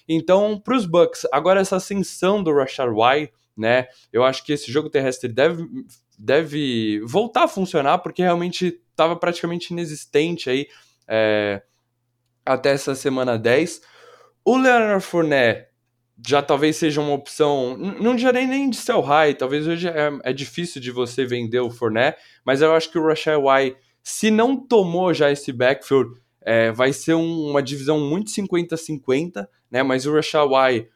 [0.08, 3.88] Então, para os Bucks, agora essa ascensão do Rashard White, né?
[4.12, 5.66] Eu acho que esse jogo terrestre deve,
[6.18, 10.68] deve voltar a funcionar, porque realmente estava praticamente inexistente aí
[11.08, 11.62] é,
[12.46, 13.82] até essa semana 10.
[14.44, 15.68] O Leonard Fournette
[16.26, 20.32] já talvez seja uma opção, não direi nem de sell high, talvez hoje é, é,
[20.32, 24.56] difícil de você vender o Fournette, mas eu acho que o Rashad White, se não
[24.56, 29.82] tomou já esse backfield, é, vai ser um, uma divisão muito 50-50, né?
[29.82, 30.90] Mas o Rashad White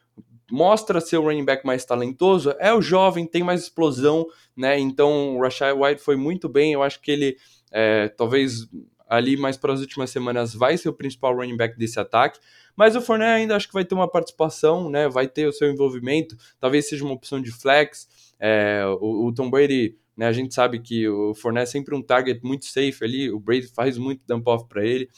[0.51, 4.79] mostra ser o running back mais talentoso, é o jovem, tem mais explosão, né?
[4.79, 7.38] Então o Rashad White foi muito bem, eu acho que ele
[7.71, 8.67] é, talvez
[9.07, 12.39] ali mais para as últimas semanas vai ser o principal running back desse ataque,
[12.75, 15.09] mas o Fournette ainda acho que vai ter uma participação, né?
[15.09, 18.07] Vai ter o seu envolvimento, talvez seja uma opção de flex.
[18.39, 20.27] É, o, o, Tom Brady, né?
[20.27, 23.67] A gente sabe que o Fournette é sempre um target muito safe ali, o Brady
[23.67, 25.10] faz muito dump off para ele.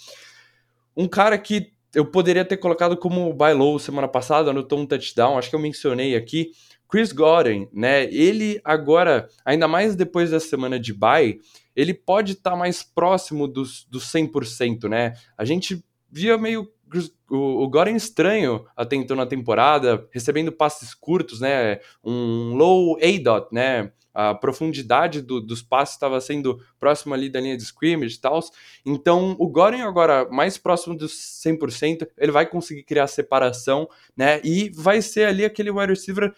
[0.95, 5.39] Um cara que eu poderia ter colocado como buy low semana passada, anotou um touchdown,
[5.39, 6.51] acho que eu mencionei aqui.
[6.87, 8.03] Chris Godwin, né?
[8.13, 11.39] Ele agora, ainda mais depois da semana de buy,
[11.75, 15.13] ele pode estar tá mais próximo dos, dos 100%, né?
[15.35, 16.69] A gente via meio
[17.27, 21.79] o, o Godwin estranho até então na temporada, recebendo passes curtos, né?
[22.03, 23.91] Um low A-dot, né?
[24.13, 28.39] A profundidade do, dos passes estava sendo próximo ali da linha de scrimmage e tal.
[28.85, 31.13] Então, o Goren agora mais próximo dos
[31.45, 34.41] 100%, ele vai conseguir criar separação, né?
[34.43, 36.33] E vai ser ali aquele wide receiver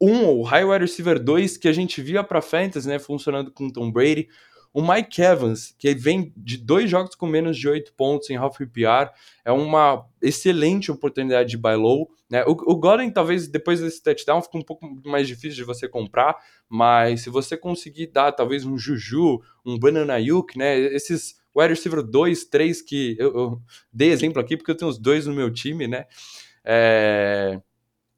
[0.00, 3.70] 1 ou high wide receiver 2 que a gente via para fantasy, né, funcionando com
[3.70, 4.28] Tom Brady.
[4.74, 8.58] O Mike Evans, que vem de dois jogos com menos de 8 pontos em half
[8.58, 9.08] PPR,
[9.44, 12.10] é uma excelente oportunidade de buy low.
[12.28, 12.42] Né?
[12.44, 16.36] O, o talvez depois desse touchdown, fica um pouco mais difícil de você comprar,
[16.68, 20.76] mas se você conseguir dar talvez um Juju, um Banana Yuk, né?
[20.76, 24.98] esses wide receiver 2, 3 que eu, eu, dei exemplo aqui porque eu tenho os
[24.98, 26.06] dois no meu time, né?
[26.64, 27.60] É,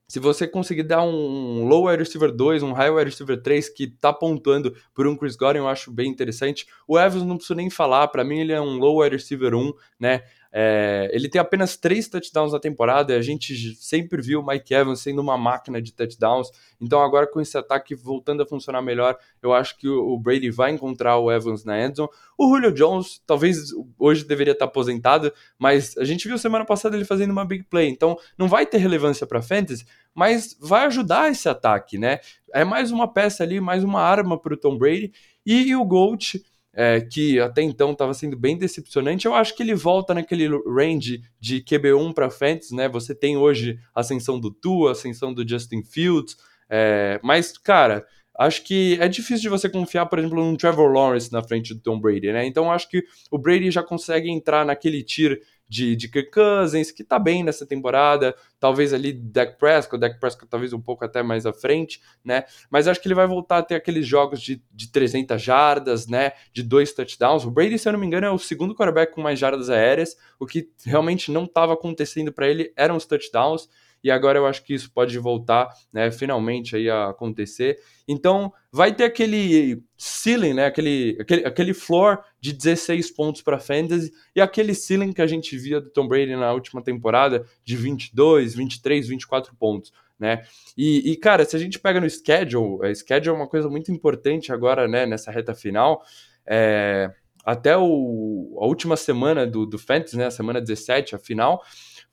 [0.09, 3.87] se você conseguir dar um low wide receiver 2, um high wide receiver 3 que
[3.89, 6.67] tá pontuando por um Chris Godwin, eu acho bem interessante.
[6.87, 9.73] O Evans não preciso nem falar, para mim ele é um low wide receiver 1,
[9.99, 10.23] né?
[10.53, 14.73] É, ele tem apenas três touchdowns na temporada e a gente sempre viu o Mike
[14.73, 16.51] Evans sendo uma máquina de touchdowns.
[16.81, 20.71] Então, agora com esse ataque voltando a funcionar melhor, eu acho que o Brady vai
[20.73, 22.09] encontrar o Evans na endzone.
[22.39, 27.05] O Julio Jones, talvez hoje deveria estar aposentado, mas a gente viu semana passada ele
[27.05, 27.89] fazendo uma big play.
[27.89, 32.21] Então, não vai ter relevância para fantasy, mas vai ajudar esse ataque, né?
[32.53, 35.13] É mais uma peça ali, mais uma arma para o Tom Brady.
[35.45, 36.43] E, e o Gold
[36.77, 41.23] é, que até então estava sendo bem decepcionante, eu acho que ele volta naquele range
[41.41, 42.87] de QB1 para frente, né?
[42.87, 46.37] Você tem hoje a ascensão do Tua, ascensão do Justin Fields,
[46.69, 48.05] é, mas, cara,
[48.39, 51.81] acho que é difícil de você confiar, por exemplo, num Trevor Lawrence na frente do
[51.81, 52.45] Tom Brady, né?
[52.45, 57.03] Então acho que o Brady já consegue entrar naquele tier de, de Kirk Cousins, que
[57.03, 61.47] tá bem nessa temporada, talvez ali Dak Prescott, Dak Prescott talvez um pouco até mais
[61.47, 62.45] à frente, né?
[62.71, 66.33] Mas acho que ele vai voltar a ter aqueles jogos de, de 300 jardas, né?
[66.53, 67.45] De dois touchdowns.
[67.45, 70.17] O Brady, se eu não me engano, é o segundo quarterback com mais jardas aéreas,
[70.39, 73.69] o que realmente não estava acontecendo para ele eram os touchdowns
[74.07, 77.77] e agora eu acho que isso pode voltar, né, finalmente aí a acontecer.
[78.07, 84.13] Então, vai ter aquele ceiling, né, aquele, aquele, aquele floor de 16 pontos para fantasy
[84.33, 88.55] e aquele ceiling que a gente via do Tom Brady na última temporada de 22,
[88.55, 89.93] 23, 24 pontos.
[90.17, 90.45] Né?
[90.79, 93.91] E, e, cara, se a gente pega no schedule, a schedule é uma coisa muito
[93.91, 96.01] importante agora, né, nessa reta final.
[96.47, 97.11] É,
[97.45, 101.61] até o, a última semana do, do Fantasy, né, a semana 17, a final,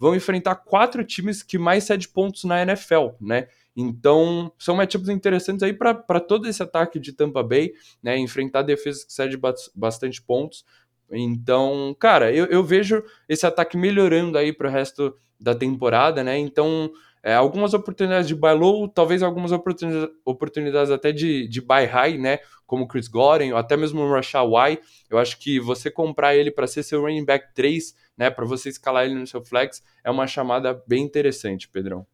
[0.04, 3.48] vão enfrentar quatro times que mais cede pontos na NFL, né?
[3.74, 7.72] Então, são matchups interessantes aí para todo esse ataque de Tampa Bay,
[8.04, 8.18] né?
[8.18, 9.40] Enfrentar defesas que cedem
[9.74, 10.66] bastante pontos.
[11.14, 16.38] Então, cara, eu, eu vejo esse ataque melhorando aí para o resto da temporada, né?
[16.38, 21.86] Então, é, algumas oportunidades de buy low, talvez algumas oportunidades, oportunidades até de, de buy
[21.86, 22.40] high, né?
[22.66, 24.84] Como Chris Godwin, ou até mesmo o Rashad White.
[25.10, 28.30] Eu acho que você comprar ele para ser seu running back 3, né?
[28.30, 32.06] Para você escalar ele no seu flex, é uma chamada bem interessante, Pedrão.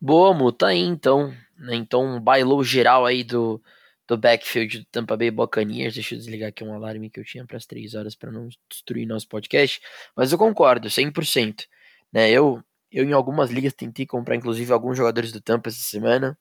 [0.00, 1.32] Boa, Mu, tá aí então.
[1.56, 1.76] Né?
[1.76, 3.62] Então, um buy low geral aí do,
[4.06, 5.94] do backfield do Tampa Bay Buccaneers.
[5.94, 8.48] Deixa eu desligar aqui um alarme que eu tinha para as 3 horas para não
[8.68, 9.80] destruir nosso podcast.
[10.16, 11.66] Mas eu concordo, 100%.
[12.12, 12.30] Né?
[12.30, 16.38] Eu, eu, em algumas ligas, tentei comprar, inclusive, alguns jogadores do Tampa essa semana.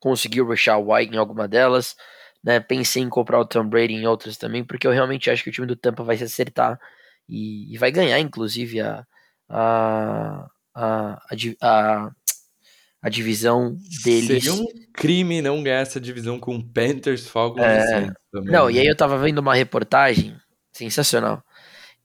[0.00, 1.96] Consegui o Rashad White em alguma delas.
[2.42, 2.60] Né?
[2.60, 5.52] Pensei em comprar o Tom Brady em outras também, porque eu realmente acho que o
[5.52, 6.80] time do Tampa vai se acertar
[7.28, 9.06] e, e vai ganhar, inclusive, a,
[9.48, 11.22] a, a,
[11.60, 12.10] a, a
[13.10, 14.44] divisão deles.
[14.44, 18.06] Seria um crime não ganhar essa divisão com Panthers, Falcons é...
[18.06, 18.52] e também.
[18.52, 18.90] Não, e aí né?
[18.90, 20.36] eu tava vendo uma reportagem
[20.72, 21.42] sensacional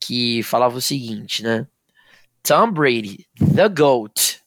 [0.00, 1.66] que falava o seguinte, né?
[2.42, 4.40] Tom Brady, the GOAT,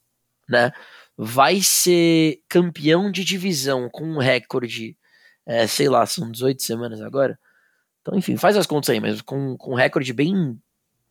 [0.49, 0.71] né?
[1.17, 4.97] Vai ser campeão de divisão com um recorde,
[5.45, 7.39] é, sei lá, são 18 semanas agora.
[8.01, 10.59] Então, enfim, faz as contas aí, mas com, com um recorde bem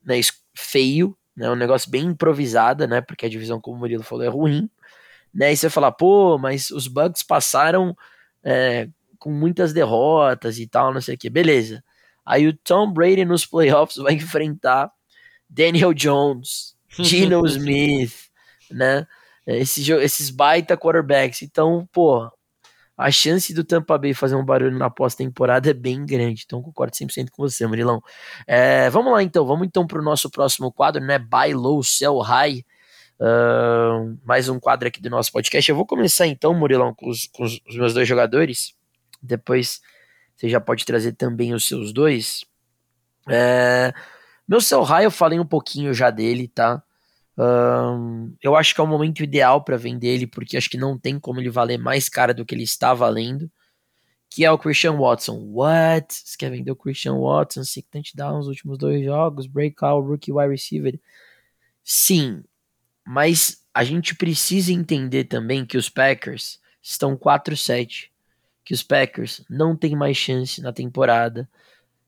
[0.04, 0.20] né,
[0.54, 1.50] feio, né?
[1.50, 3.00] Um negócio bem improvisado, né?
[3.00, 4.68] Porque a divisão, como o Murilo falou, é ruim.
[5.34, 5.52] Né?
[5.52, 7.96] E você fala, pô, mas os Bucks passaram
[8.42, 11.28] é, com muitas derrotas e tal, não sei o que.
[11.28, 11.82] Beleza.
[12.24, 14.90] Aí o Tom Brady nos playoffs vai enfrentar
[15.48, 18.14] Daniel Jones, Gino Smith,
[18.70, 19.06] né?
[19.46, 21.42] Esses, esses baita quarterbacks.
[21.42, 22.30] Então, pô,
[22.96, 26.44] a chance do Tampa Bay fazer um barulho na pós-temporada é bem grande.
[26.46, 28.00] Então, concordo 100% com você, Murilão.
[28.46, 29.44] É, vamos lá, então.
[29.44, 31.18] Vamos então para o nosso próximo quadro, né?
[31.18, 32.64] Buy low, sell high.
[33.20, 35.70] Uh, mais um quadro aqui do nosso podcast.
[35.70, 38.74] Eu vou começar então, Murilão, com os, com os meus dois jogadores.
[39.22, 39.80] Depois
[40.36, 42.44] você já pode trazer também os seus dois.
[43.28, 43.92] É,
[44.46, 46.82] meu sell high eu falei um pouquinho já dele, tá?
[47.36, 50.98] Um, eu acho que é o momento ideal para vender ele, porque acho que não
[50.98, 53.50] tem como ele valer mais caro do que ele está valendo.
[54.30, 55.38] Que é o Christian Watson.
[55.52, 56.12] What?
[56.12, 57.62] Você quer vender o Christian Watson?
[57.62, 60.98] Six touchdowns nos últimos dois jogos, breakout, rookie wide receiver.
[61.84, 62.42] Sim,
[63.04, 68.10] mas a gente precisa entender também que os Packers estão 4-7.
[68.64, 71.48] Que os Packers não têm mais chance na temporada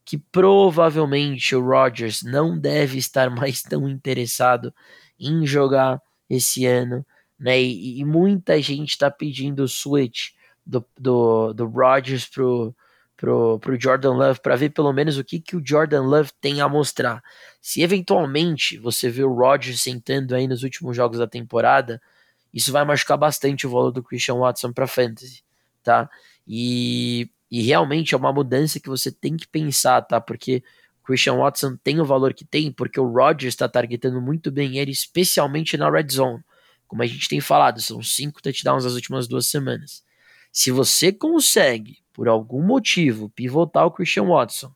[0.07, 4.73] que provavelmente o Rodgers não deve estar mais tão interessado
[5.19, 7.05] em jogar esse ano,
[7.37, 7.61] né?
[7.61, 10.31] E, e muita gente está pedindo o switch
[10.65, 12.73] do, do, do Rodgers pro,
[13.17, 16.61] pro, pro Jordan Love para ver pelo menos o que, que o Jordan Love tem
[16.61, 17.23] a mostrar.
[17.61, 22.01] Se eventualmente você vê o Rodgers sentando aí nos últimos jogos da temporada,
[22.53, 25.43] isso vai machucar bastante o valor do Christian Watson para fantasy,
[25.83, 26.09] tá?
[26.47, 30.21] E, e realmente é uma mudança que você tem que pensar, tá?
[30.21, 30.63] Porque
[31.05, 34.91] Christian Watson tem o valor que tem porque o Rodgers está targetando muito bem ele,
[34.91, 36.43] especialmente na red zone.
[36.87, 40.05] Como a gente tem falado, são cinco touchdowns nas últimas duas semanas.
[40.53, 44.73] Se você consegue, por algum motivo, pivotar o Christian Watson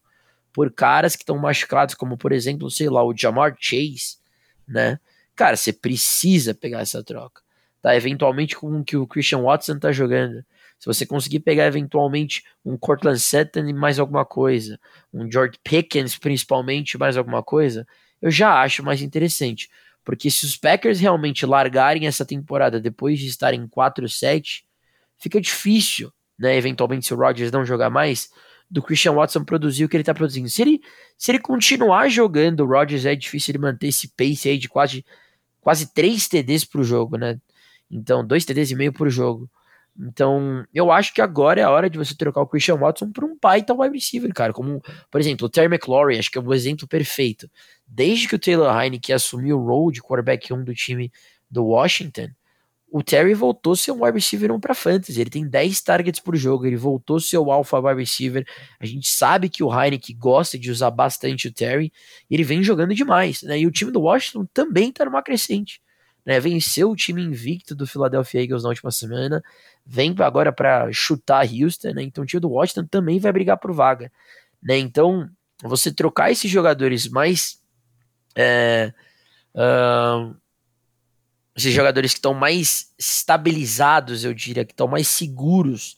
[0.53, 4.19] por caras que estão machucados, como por exemplo, sei lá, o Jamar Chase,
[4.69, 5.01] né?
[5.35, 7.41] Cara, você precisa pegar essa troca.
[7.81, 7.97] Tá?
[7.97, 10.45] Eventualmente com o que o Christian Watson tá jogando.
[10.79, 14.79] Se você conseguir pegar eventualmente um Cortland Sutton e mais alguma coisa,
[15.11, 17.87] um George Pickens principalmente mais alguma coisa,
[18.21, 19.71] eu já acho mais interessante.
[20.05, 24.63] Porque se os Packers realmente largarem essa temporada depois de estarem 4-7,
[25.17, 26.57] fica difícil, né?
[26.57, 28.31] Eventualmente, se o Rodgers não jogar mais,
[28.71, 30.49] do Christian Watson produzir o que ele tá produzindo.
[30.49, 30.81] Se ele,
[31.19, 35.05] se ele continuar jogando, o Rodgers é difícil ele manter esse pace aí de quase,
[35.61, 37.39] quase 3 TDs pro jogo, né?
[37.91, 39.51] Então, 2 TDs e meio por jogo.
[39.99, 43.25] Então, eu acho que agora é a hora de você trocar o Christian Watson por
[43.25, 44.53] um baita wide receiver, cara.
[44.53, 47.51] Como, por exemplo, o Terry McLaurin, acho que é o exemplo perfeito.
[47.87, 51.13] Desde que o Taylor Heineke assumiu o role de quarterback 1 do time
[51.51, 52.29] do Washington,
[52.91, 55.21] o Terry voltou um wide receiver 1 para fantasy.
[55.21, 58.47] Ele tem 10 targets por jogo, ele voltou o alpha wide receiver.
[58.79, 61.93] A gente sabe que o Heineken gosta de usar bastante o Terry,
[62.29, 63.59] e ele vem jogando demais, né?
[63.59, 65.81] E o time do Washington também tá numa crescente
[66.25, 69.43] né, venceu o time invicto do Philadelphia Eagles na última semana,
[69.85, 73.73] vem agora para chutar Houston, né, então o time do Washington também vai brigar por
[73.73, 74.13] vaga.
[74.63, 75.29] Né, então,
[75.63, 77.61] você trocar esses jogadores mais.
[78.37, 78.93] É,
[79.55, 80.37] uh,
[81.61, 85.97] esses jogadores que estão mais estabilizados, eu diria, que estão mais seguros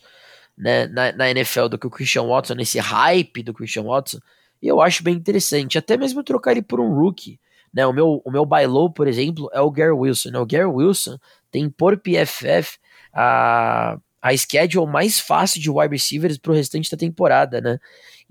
[0.57, 4.19] né, na, na, NFL do que o Christian Watson, nesse hype do Christian Watson,
[4.63, 5.79] eu acho bem interessante.
[5.79, 7.41] Até mesmo trocar ele por um rookie.
[7.73, 10.31] Né, o meu, o meu buy low, por exemplo, é o Gary Wilson.
[10.31, 10.39] Né?
[10.39, 11.19] O Gary Wilson
[11.51, 12.79] tem por PFF
[13.13, 17.79] a, a schedule mais fácil de wide receivers pro restante da temporada, né?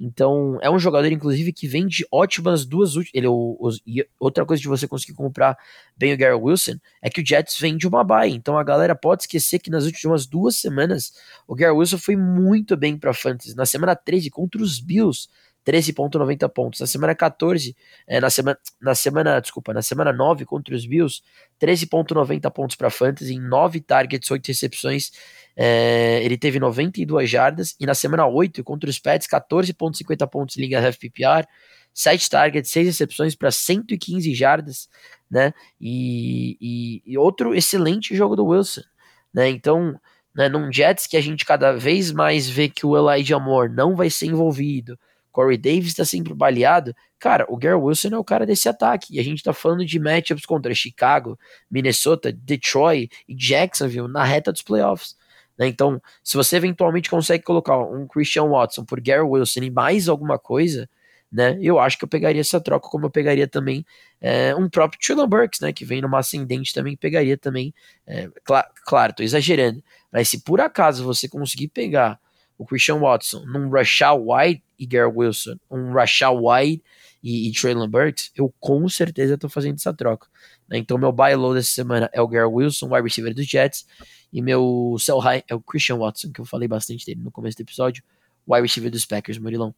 [0.04, 4.60] Então, é um jogador, inclusive, que vem de ótimas duas ele o, e Outra coisa
[4.60, 5.56] de você conseguir comprar
[5.96, 8.32] bem o Gary Wilson é que o Jets vem de uma bye.
[8.32, 11.14] Então a galera pode esquecer que nas últimas duas semanas
[11.48, 13.56] o Gary Wilson foi muito bem para fantasy.
[13.56, 15.30] Na semana 13 contra os Bills,
[15.66, 16.80] 13.90 pontos.
[16.80, 17.76] Na semana 14,
[18.08, 21.22] é, na semana, na semana, desculpa, na semana 9 contra os Bills,
[21.62, 25.12] 13.90 pontos para fantasy, em 9 targets, 8 recepções.
[25.56, 30.62] É, ele teve 92 jardas e na semana 8 contra os Pets, 14.50 pontos em
[30.62, 31.46] liga PPR,
[31.94, 34.90] 7 targets, 6 recepções para 115 jardas,
[35.30, 35.54] né?
[35.80, 38.82] E, e, e, outro excelente jogo do Wilson,
[39.34, 39.50] né?
[39.50, 40.00] Então,
[40.34, 43.96] né, num Jets que a gente cada vez mais vê que o Elijah Moore não
[43.96, 44.98] vai ser envolvido,
[45.32, 46.94] Corey Davis está sempre baleado.
[47.18, 49.16] Cara, o Gary Wilson é o cara desse ataque.
[49.16, 51.40] E a gente está falando de matchups contra Chicago,
[51.70, 55.16] Minnesota, Detroit e Jacksonville na reta dos playoffs.
[55.62, 55.68] Né?
[55.68, 60.40] Então, se você eventualmente consegue colocar um Christian Watson por Gary Wilson e mais alguma
[60.40, 60.90] coisa,
[61.32, 61.56] né?
[61.62, 63.86] Eu acho que eu pegaria essa troca, como eu pegaria também
[64.20, 65.72] é, um próprio Trillan Burks, né?
[65.72, 67.76] Que vem numa ascendente também, pegaria também.
[68.08, 69.84] É, cl claro, tô exagerando.
[70.12, 72.20] Mas se por acaso você conseguir pegar
[72.58, 76.84] o Christian Watson num Rashad White e Garrett Wilson, um Rashad White
[77.22, 80.28] e, e Traylon Burks, eu com certeza estou fazendo essa troca.
[80.68, 80.80] Né?
[80.80, 83.86] Então meu buy low dessa semana é o Garrett Wilson, wide receiver dos Jets,
[84.32, 87.58] e meu sell high é o Christian Watson, que eu falei bastante dele no começo
[87.58, 88.04] do episódio,
[88.48, 89.74] wide receiver dos Packers, Murilão.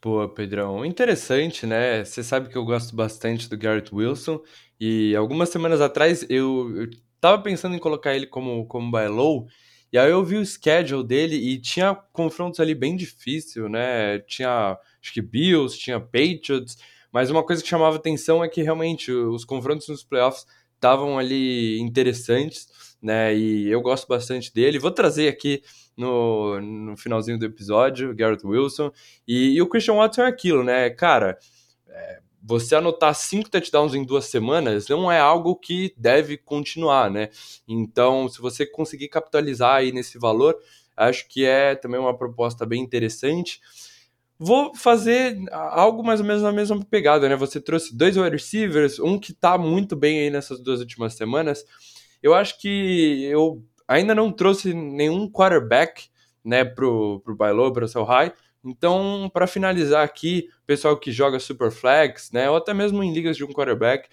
[0.00, 2.04] Pô, Pedrão, interessante, né?
[2.04, 4.40] Você sabe que eu gosto bastante do Garrett Wilson,
[4.78, 9.48] e algumas semanas atrás eu, eu tava pensando em colocar ele como, como buy low,
[9.92, 14.18] e aí eu vi o schedule dele e tinha confrontos ali bem difícil, né?
[14.20, 16.76] Tinha, acho que Bills, tinha Patriots,
[17.10, 21.78] mas uma coisa que chamava atenção é que realmente os confrontos nos playoffs estavam ali
[21.80, 22.68] interessantes,
[23.00, 23.34] né?
[23.34, 24.78] E eu gosto bastante dele.
[24.78, 25.62] Vou trazer aqui
[25.96, 28.90] no, no finalzinho do episódio, Garrett Wilson.
[29.26, 30.90] E, e o Christian Watson é aquilo, né?
[30.90, 31.38] Cara,
[31.88, 37.28] é, você anotar cinco touchdowns em duas semanas não é algo que deve continuar, né?
[37.66, 40.56] Então, se você conseguir capitalizar aí nesse valor,
[40.96, 43.60] acho que é também uma proposta bem interessante.
[44.38, 47.34] Vou fazer algo mais ou menos na mesma pegada, né?
[47.36, 51.64] Você trouxe dois wide receivers, um que tá muito bem aí nessas duas últimas semanas.
[52.26, 56.08] Eu acho que eu ainda não trouxe nenhum quarterback,
[56.44, 58.32] né, pro, pro Bailô, pro seu high.
[58.64, 63.44] Então, para finalizar aqui, pessoal que joga Superflex, né, ou até mesmo em ligas de
[63.44, 64.08] um quarterback,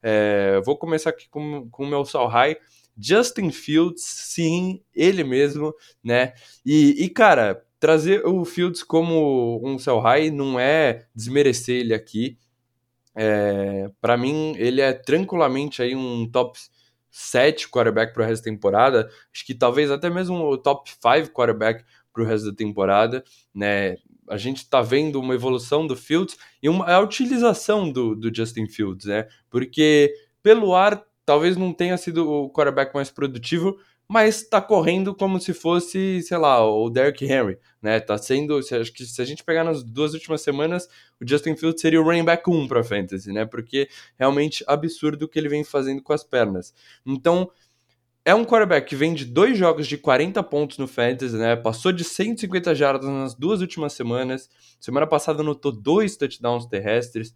[0.00, 2.56] é, vou começar aqui com, o meu sell high.
[2.96, 6.34] Justin Fields, sim, ele mesmo, né?
[6.64, 12.38] E, e, cara, trazer o Fields como um sell high não é desmerecer ele aqui.
[13.12, 16.56] É, para mim, ele é tranquilamente aí um top
[17.18, 19.10] 7 quarterback para o resto da temporada.
[19.34, 23.96] Acho que talvez até mesmo o top 5 quarterback para o resto da temporada, né?
[24.28, 28.66] A gente está vendo uma evolução do Fields e uma, a utilização do, do Justin
[28.66, 29.26] Fields, né?
[29.48, 30.12] Porque
[30.42, 33.78] pelo ar talvez não tenha sido o quarterback mais produtivo,
[34.08, 37.98] mas está correndo como se fosse, sei lá, o Derrick Henry, né?
[37.98, 40.88] Tá sendo, acho que se a gente pegar nas duas últimas semanas,
[41.20, 43.44] o Justin Fields seria o running back 1 para fantasy, né?
[43.44, 43.88] Porque
[44.18, 46.72] realmente absurdo o que ele vem fazendo com as pernas.
[47.04, 47.50] Então,
[48.24, 51.54] é um quarterback que vem de dois jogos de 40 pontos no Fantasy, né?
[51.54, 54.50] Passou de 150 jardas nas duas últimas semanas.
[54.80, 57.32] Semana passada anotou dois touchdowns terrestres.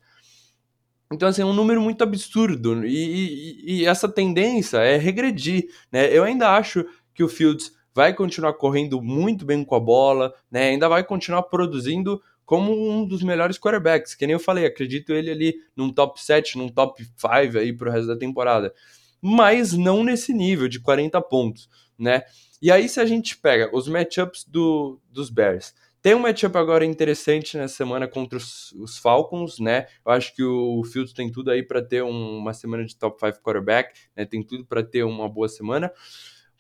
[1.13, 2.87] Então, assim, é um número muito absurdo.
[2.87, 6.17] E, e, e, essa tendência é regredir, né?
[6.17, 6.85] Eu ainda acho
[7.15, 10.69] que o Fields vai continuar correndo muito bem com a bola, né?
[10.69, 14.15] Ainda vai continuar produzindo como um dos melhores quarterbacks.
[14.15, 17.91] Que nem eu falei, acredito ele ali num top 7, num top 5 aí pro
[17.91, 18.73] resto da temporada
[19.21, 22.23] mas não nesse nível de 40 pontos, né?
[22.63, 26.85] E aí, se a gente pega os matchups do, dos Bears, tem um matchup agora
[26.85, 29.87] interessante nessa semana contra os, os, Falcons, né?
[30.05, 33.21] Eu acho que o Fields tem tudo aí para ter um, uma semana de top
[33.21, 34.25] 5 quarterback, né?
[34.25, 35.93] Tem tudo para ter uma boa semana.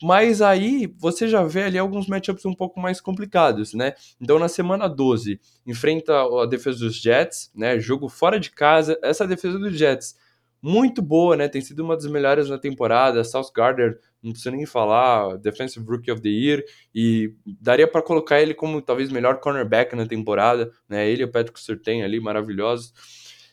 [0.02, 3.94] Mas aí você já vê ali alguns matchups um pouco mais complicados, né?
[4.20, 7.78] Então na semana 12 enfrenta a defesa dos Jets, né?
[7.78, 8.98] Jogo fora de casa.
[9.02, 10.16] Essa defesa dos Jets
[10.62, 11.48] muito boa, né?
[11.48, 13.24] Tem sido uma das melhores na temporada.
[13.24, 16.62] South Gardner, não precisa nem falar, Defensive Rookie of the Year,
[16.94, 21.08] e daria para colocar ele como talvez melhor cornerback na temporada, né?
[21.08, 22.92] Ele e o Patrick Surtain ali, maravilhosos.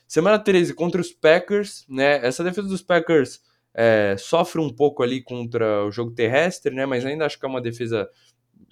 [0.07, 2.25] Semana 13 contra os Packers, né?
[2.25, 3.41] Essa defesa dos Packers
[3.73, 6.85] é, sofre um pouco ali contra o jogo terrestre, né?
[6.85, 8.09] Mas ainda acho que é uma defesa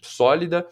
[0.02, 0.68] sólida.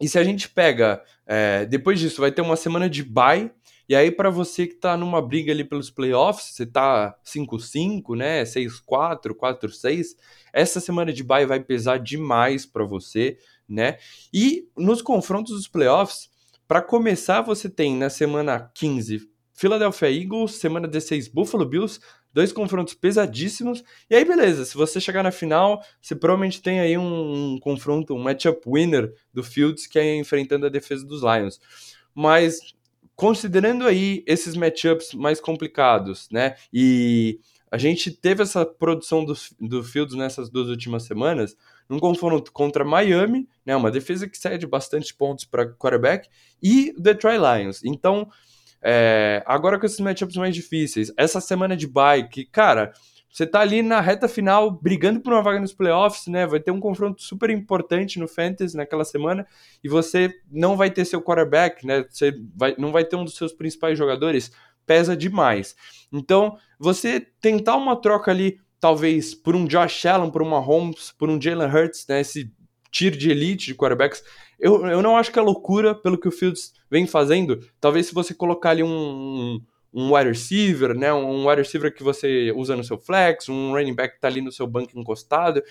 [0.00, 3.50] E se a gente pega, é, depois disso, vai ter uma semana de bye
[3.88, 8.44] E aí, para você que tá numa briga ali pelos playoffs, você tá 5-5, né?
[8.44, 10.14] 6-4, 4-6,
[10.52, 13.96] essa semana de bye vai pesar demais para você, né?
[14.32, 16.28] E nos confrontos dos playoffs,
[16.66, 21.98] para começar, você tem na semana 15 Philadelphia Eagles, semana 16 Buffalo Bills,
[22.32, 23.82] dois confrontos pesadíssimos.
[24.08, 28.14] E aí, beleza, se você chegar na final, você provavelmente tem aí um, um confronto,
[28.14, 31.58] um matchup winner do Fields, que é enfrentando a defesa dos Lions.
[32.14, 32.60] Mas
[33.18, 36.54] considerando aí esses matchups mais complicados, né?
[36.72, 41.56] E a gente teve essa produção do, do Fields nessas duas últimas semanas,
[41.88, 43.74] num confronto contra Miami, né?
[43.74, 46.28] Uma defesa que cede bastante pontos para quarterback,
[46.62, 47.84] e Detroit Lions.
[47.84, 48.30] Então,
[48.80, 52.92] é, agora com esses matchups mais difíceis, essa semana de bike, cara,
[53.30, 56.46] você tá ali na reta final brigando por uma vaga nos playoffs, né?
[56.46, 59.46] Vai ter um confronto super importante no Fantasy naquela semana
[59.82, 62.04] e você não vai ter seu quarterback, né?
[62.08, 64.50] Você vai, não vai ter um dos seus principais jogadores,
[64.86, 65.76] pesa demais.
[66.12, 71.28] Então, você tentar uma troca ali, talvez por um Josh Allen, por uma Holmes, por
[71.28, 72.20] um Jalen Hurts, né?
[72.20, 72.50] Esse
[72.90, 74.22] tiro de elite de quarterbacks,
[74.58, 77.60] eu, eu não acho que é loucura pelo que o Fields vem fazendo.
[77.80, 79.60] Talvez se você colocar ali um, um
[80.12, 81.12] wide receiver, né?
[81.12, 84.40] Um wide receiver que você usa no seu flex, um running back que tá ali
[84.40, 85.62] no seu banco encostado,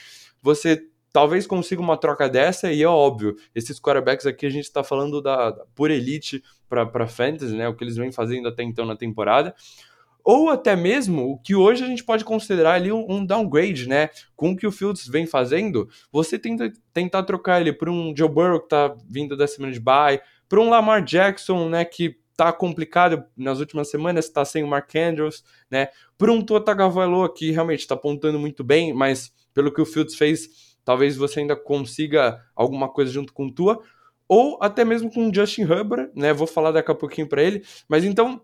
[0.42, 4.84] você talvez consiga uma troca dessa e é óbvio, esses quarterbacks aqui a gente está
[4.84, 7.68] falando da, da pura elite para fantasy, né?
[7.68, 9.56] O que eles vêm fazendo até então na temporada
[10.28, 14.10] ou até mesmo o que hoje a gente pode considerar ali um, um downgrade, né?
[14.36, 18.28] Com o que o Fields vem fazendo, você tenta tentar trocar ele por um Joe
[18.28, 20.20] Burrow que tá vindo da semana de bye,
[20.50, 24.96] por um Lamar Jackson, né, que tá complicado nas últimas semanas, tá sem o Mark
[24.96, 25.90] Andrews, né?
[26.18, 26.64] Por um Tua
[27.36, 31.56] que realmente tá apontando muito bem, mas pelo que o Fields fez, talvez você ainda
[31.56, 33.82] consiga alguma coisa junto com o Tua,
[34.28, 36.32] ou até mesmo com o Justin Herbert, né?
[36.32, 38.42] Vou falar daqui a pouquinho para ele, mas então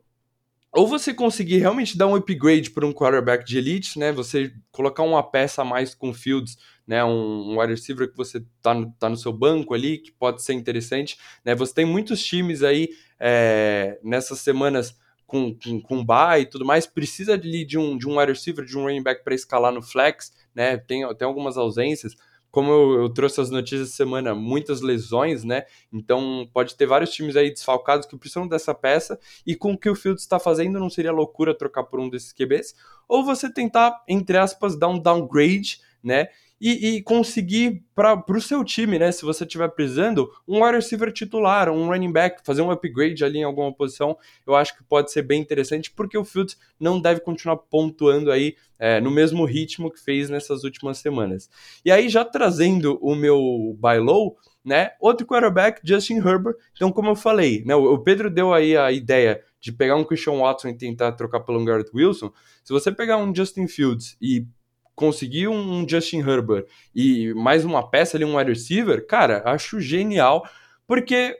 [0.75, 4.11] ou você conseguir realmente dar um upgrade para um quarterback de elite, né?
[4.11, 7.03] Você colocar uma peça a mais com Fields, né?
[7.05, 10.41] Um, um wide receiver que você tá no, tá no seu banco ali, que pode
[10.41, 11.15] ser interessante,
[11.45, 11.53] né?
[11.53, 12.89] Você tem muitos times aí
[13.25, 18.05] é, nessas semanas com, com, com bye e tudo mais, precisa de, de, um, de
[18.05, 20.75] um wide receiver, de um running back para escalar no flex, né?
[20.75, 22.15] Tem, tem algumas ausências
[22.51, 25.65] como eu, eu, trouxe as notícias essa semana, muitas lesões, né?
[25.91, 29.89] Então pode ter vários times aí desfalcados que precisam dessa peça, e com o que
[29.89, 32.75] o Fields está fazendo, não seria loucura trocar por um desses QBs,
[33.07, 36.27] ou você tentar, entre aspas, dar um downgrade, né?
[36.65, 39.11] E, e conseguir para o seu time, né?
[39.11, 43.39] Se você estiver precisando, um wide receiver titular, um running back, fazer um upgrade ali
[43.39, 47.19] em alguma posição, eu acho que pode ser bem interessante, porque o Fields não deve
[47.19, 51.49] continuar pontuando aí é, no mesmo ritmo que fez nessas últimas semanas.
[51.83, 54.91] E aí, já trazendo o meu buy low, né?
[55.01, 56.55] Outro quarterback, Justin Herbert.
[56.73, 57.75] Então, como eu falei, né?
[57.75, 61.63] O Pedro deu aí a ideia de pegar um Christian Watson e tentar trocar pelo
[61.65, 62.31] Garrett Wilson.
[62.63, 64.47] Se você pegar um Justin Fields e
[64.95, 70.47] conseguir um Justin Herbert e mais uma peça ali, um wide receiver, cara, acho genial,
[70.85, 71.39] porque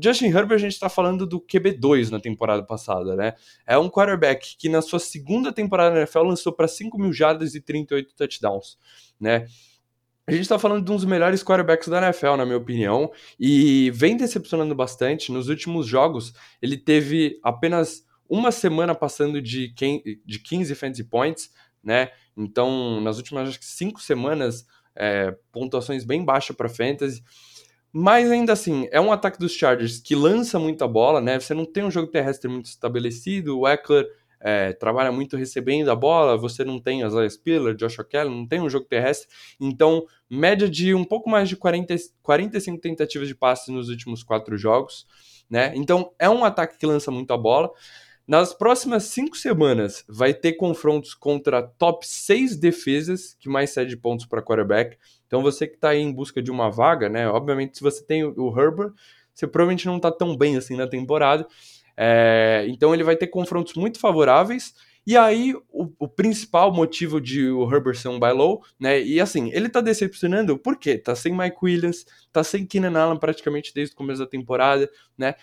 [0.00, 3.34] Justin Herbert a gente está falando do QB2 na temporada passada, né?
[3.66, 7.54] É um quarterback que na sua segunda temporada na NFL lançou para 5 mil jardas
[7.54, 8.78] e 38 touchdowns,
[9.20, 9.46] né?
[10.26, 13.10] A gente está falando de um dos melhores quarterbacks da NFL, na minha opinião,
[13.40, 15.32] e vem decepcionando bastante.
[15.32, 21.50] Nos últimos jogos, ele teve apenas uma semana passando de 15 fantasy points,
[21.82, 22.10] né?
[22.38, 24.64] Então, nas últimas acho que cinco semanas,
[24.94, 27.22] é, pontuações bem baixas para fantasy.
[27.92, 31.40] Mas ainda assim, é um ataque dos Chargers que lança muita bola, né?
[31.40, 33.58] Você não tem um jogo terrestre muito estabelecido.
[33.58, 34.06] O Eckler
[34.40, 36.36] é, trabalha muito recebendo a bola.
[36.36, 39.28] Você não tem Isaiah Spiller, Joshua Kelly, não tem um jogo terrestre.
[39.60, 44.56] Então, média de um pouco mais de 40, 45 tentativas de passe nos últimos quatro
[44.56, 45.06] jogos,
[45.48, 45.72] né?
[45.74, 47.70] Então, é um ataque que lança muita bola.
[48.28, 54.26] Nas próximas cinco semanas, vai ter confrontos contra top seis defesas que mais cede pontos
[54.26, 54.98] para quarterback.
[55.26, 57.26] Então, você que está aí em busca de uma vaga, né?
[57.26, 58.92] Obviamente, se você tem o Herbert,
[59.32, 61.46] você provavelmente não está tão bem assim na temporada.
[61.96, 64.74] É, então, ele vai ter confrontos muito favoráveis.
[65.06, 69.00] E aí, o, o, principal motivo de o Herbert ser um buy low, né?
[69.00, 70.98] E assim, ele tá decepcionando por quê?
[70.98, 75.34] Tá sem Mike Williams, tá sem Keenan Allen praticamente desde o começo da temporada, né?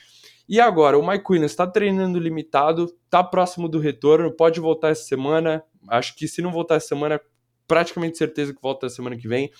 [0.47, 5.03] E agora, o Mike Williams está treinando limitado, está próximo do retorno, pode voltar essa
[5.03, 5.63] semana.
[5.87, 7.19] Acho que se não voltar essa semana,
[7.67, 9.51] praticamente certeza que volta semana que vem.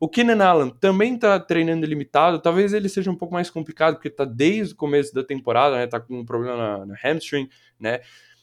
[0.00, 4.06] O Keenan Allen também está treinando limitado, talvez ele seja um pouco mais complicado, porque
[4.06, 5.88] está desde o começo da temporada, né?
[5.88, 7.48] Tá com um problema na hamstring,
[7.80, 8.00] né?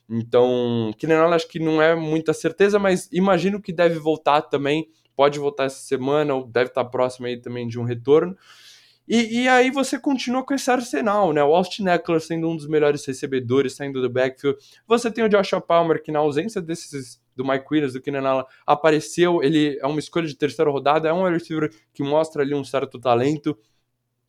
[0.10, 4.90] Então, Keenan Allen acho que não é muita certeza, mas imagino que deve voltar também,
[5.16, 8.38] pode voltar essa semana, ou deve estar próximo aí também de um retorno.
[9.08, 11.44] E, e, aí você continua com esse arsenal, né?
[11.44, 14.58] O Austin Eckler sendo um dos melhores recebedores, saindo do backfield.
[14.88, 18.46] Você tem o Joshua Palmer, que na ausência desses do Mike Williams, do Keenan Allen,
[18.66, 19.44] apareceu.
[19.44, 23.00] Ele é uma escolha de terceira rodada, é um receiver que mostra ali um certo
[23.00, 23.58] talento.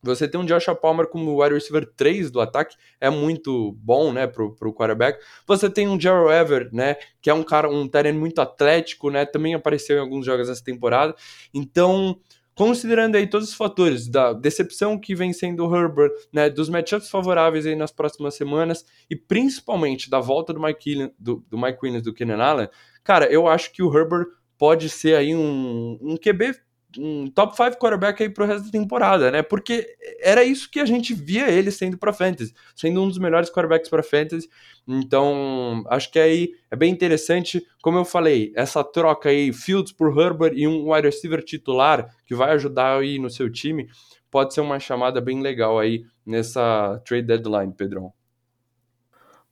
[0.02, 4.26] Você tem um Joshua Palmer como wide receiver 3 do ataque, é muito bom, né,
[4.26, 5.18] pro, pro quarterback.
[5.46, 9.24] Você tem um Gerald Ever, né, que é um cara, um terreno muito atlético, né,
[9.24, 11.14] também apareceu em alguns jogos essa temporada.
[11.52, 12.20] Então,
[12.56, 17.10] considerando aí todos os fatores da decepção que vem sendo o Herbert, né, dos matchups
[17.10, 21.78] favoráveis aí nas próximas semanas e principalmente da volta do Mike, Williams, do, do Mike
[21.82, 22.68] Williams, do Kenan Allen,
[23.04, 24.26] cara, eu acho que o Herbert
[24.56, 26.54] pode ser aí um, um QB
[26.98, 29.42] um top 5 quarterback aí pro resto da temporada, né?
[29.42, 29.86] Porque
[30.20, 33.88] era isso que a gente via ele sendo para fantasy, sendo um dos melhores quarterbacks
[33.88, 34.48] para fantasy.
[34.86, 40.16] Então, acho que aí é bem interessante, como eu falei, essa troca aí Fields por
[40.16, 43.88] Herbert e um wide receiver titular que vai ajudar aí no seu time,
[44.30, 48.12] pode ser uma chamada bem legal aí nessa trade deadline, Pedrão.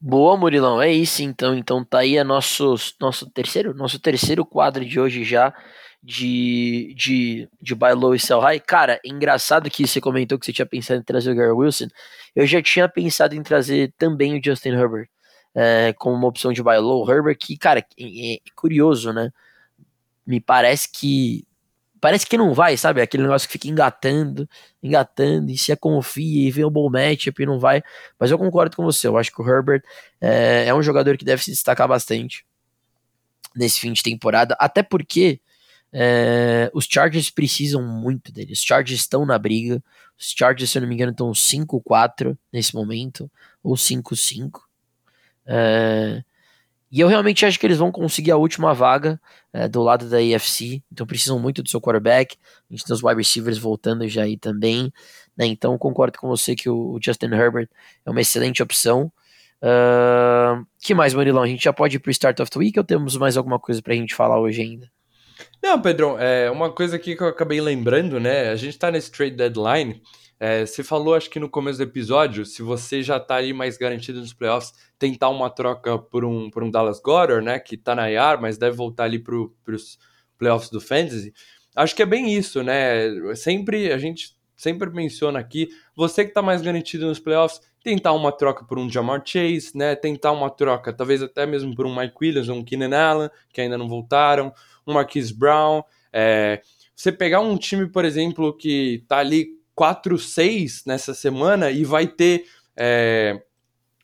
[0.06, 1.54] Boa, Murilão, é isso então.
[1.54, 5.54] Então tá aí a nosso, nosso terceiro, nosso terceiro quadro de hoje já
[6.04, 8.60] de, de, de buy low e sell high.
[8.60, 11.88] Cara, engraçado que você comentou que você tinha pensado em trazer o Gary Wilson.
[12.36, 15.08] Eu já tinha pensado em trazer também o Justin Herbert
[15.54, 17.10] é, como uma opção de buy low.
[17.10, 19.30] Herbert que, cara, é, é curioso, né?
[20.26, 21.46] Me parece que
[22.00, 23.00] parece que não vai, sabe?
[23.00, 24.46] Aquele negócio que fica engatando,
[24.82, 27.82] engatando, e se é confia e vê um bom matchup e não vai.
[28.20, 29.82] Mas eu concordo com você, eu acho que o Herbert
[30.20, 32.44] é, é um jogador que deve se destacar bastante
[33.56, 35.40] nesse fim de temporada, até porque
[35.96, 38.52] é, os Chargers precisam muito dele.
[38.52, 39.80] Os Chargers estão na briga.
[40.18, 43.30] Os Chargers, se eu não me engano, estão 5-4 nesse momento,
[43.62, 44.60] ou 5-5.
[45.46, 46.24] É,
[46.90, 49.20] e eu realmente acho que eles vão conseguir a última vaga
[49.52, 50.82] é, do lado da AFC.
[50.90, 52.36] Então precisam muito do seu quarterback.
[52.68, 54.92] A gente tem os wide receivers voltando já aí também.
[55.36, 55.46] Né?
[55.46, 57.68] Então concordo com você que o Justin Herbert
[58.04, 59.12] é uma excelente opção.
[59.62, 61.42] Uh, que mais, Marilão?
[61.42, 63.80] A gente já pode ir pro Start of the Week ou temos mais alguma coisa
[63.80, 64.93] pra gente falar hoje ainda?
[65.64, 68.50] Não, Pedrão, é uma coisa aqui que eu acabei lembrando, né?
[68.50, 70.02] A gente tá nesse trade deadline.
[70.38, 73.78] É, você falou, acho que no começo do episódio, se você já tá aí mais
[73.78, 77.58] garantido nos playoffs, tentar uma troca por um, por um Dallas Goddard, né?
[77.58, 79.98] Que tá na IR, mas deve voltar ali pro, pros
[80.36, 81.32] playoffs do Fantasy.
[81.74, 83.34] Acho que é bem isso, né?
[83.34, 88.30] Sempre, a gente sempre menciona aqui, você que tá mais garantido nos playoffs, tentar uma
[88.30, 89.96] troca por um Jamar Chase, né?
[89.96, 93.62] Tentar uma troca, talvez até mesmo por um Mike Williams ou um Keenan Allen, que
[93.62, 94.52] ainda não voltaram
[94.86, 95.82] um Marquise Brown.
[96.12, 96.60] É,
[96.94, 102.44] você pegar um time, por exemplo, que tá ali 4-6 nessa semana e vai ter
[102.76, 103.42] é,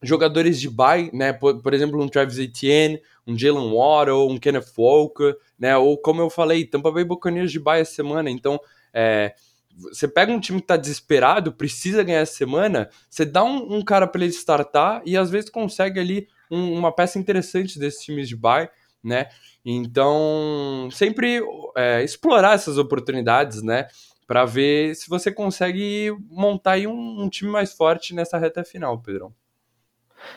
[0.03, 1.33] jogadores de bye, né?
[1.33, 5.77] Por, por, exemplo, um Travis Etienne, um Jalen Waddle, um Kenneth Walker, né?
[5.77, 8.31] Ou como eu falei, Tampa Bay Buccaneers de bye essa semana.
[8.31, 8.59] Então,
[8.93, 9.35] é,
[9.77, 13.83] você pega um time que tá desesperado, precisa ganhar essa semana, você dá um, um
[13.83, 18.29] cara para ele startar e às vezes consegue ali um, uma peça interessante desses times
[18.29, 18.69] de bye,
[19.03, 19.29] né?
[19.65, 21.41] Então, sempre
[21.77, 23.87] é, explorar essas oportunidades, né?
[24.27, 29.01] Para ver se você consegue montar aí um, um, time mais forte nessa reta final,
[29.01, 29.35] Pedrão.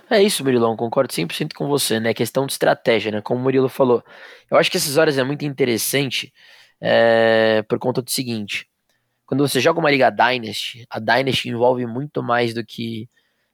[0.09, 2.13] É isso, Murilão, concordo 100% com você, né?
[2.13, 3.21] Questão de estratégia, né?
[3.21, 4.03] Como o Murilo falou.
[4.49, 6.33] Eu acho que essas horas é muito interessante
[6.81, 8.67] é, por conta do seguinte:
[9.25, 13.09] quando você joga uma liga Dynasty, a Dynasty envolve muito mais do que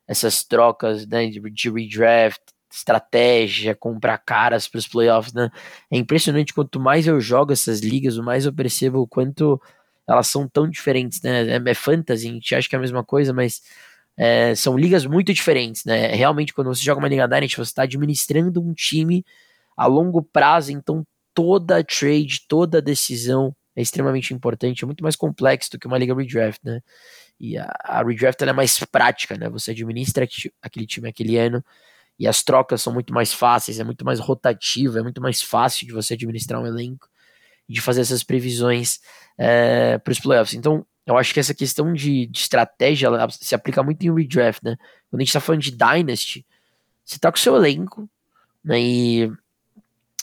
[0.07, 2.41] essas trocas né, de, redraft,
[2.71, 5.49] estratégia, comprar caras para os playoffs, né?
[5.91, 9.61] É impressionante quanto mais eu jogo essas ligas, o mais eu percebo o quanto
[10.07, 11.57] elas são tão diferentes, né?
[11.57, 13.61] É, é fantasy, a gente acha que é a mesma coisa, mas
[14.17, 16.07] é, são ligas muito diferentes, né?
[16.07, 19.25] Realmente, quando você joga uma liga Dynasty, você está administrando um time
[19.77, 25.71] a longo prazo, então toda trade, toda decisão é extremamente importante, é muito mais complexo
[25.71, 26.81] do que uma liga redraft, né?
[27.39, 29.47] E a, a redraft é mais prática, né?
[29.49, 30.27] Você administra
[30.61, 31.63] aquele time aquele ano,
[32.19, 35.87] e as trocas são muito mais fáceis, é muito mais rotativo, é muito mais fácil
[35.87, 37.07] de você administrar um elenco
[37.67, 38.99] e de fazer essas previsões
[39.37, 40.53] é, para os playoffs.
[40.53, 44.75] Então, eu acho que essa questão de, de estratégia se aplica muito em redraft, né?
[45.09, 46.45] Quando a gente está falando de Dynasty,
[47.03, 48.07] você tá com o seu elenco,
[48.63, 48.79] né?
[48.79, 49.31] E,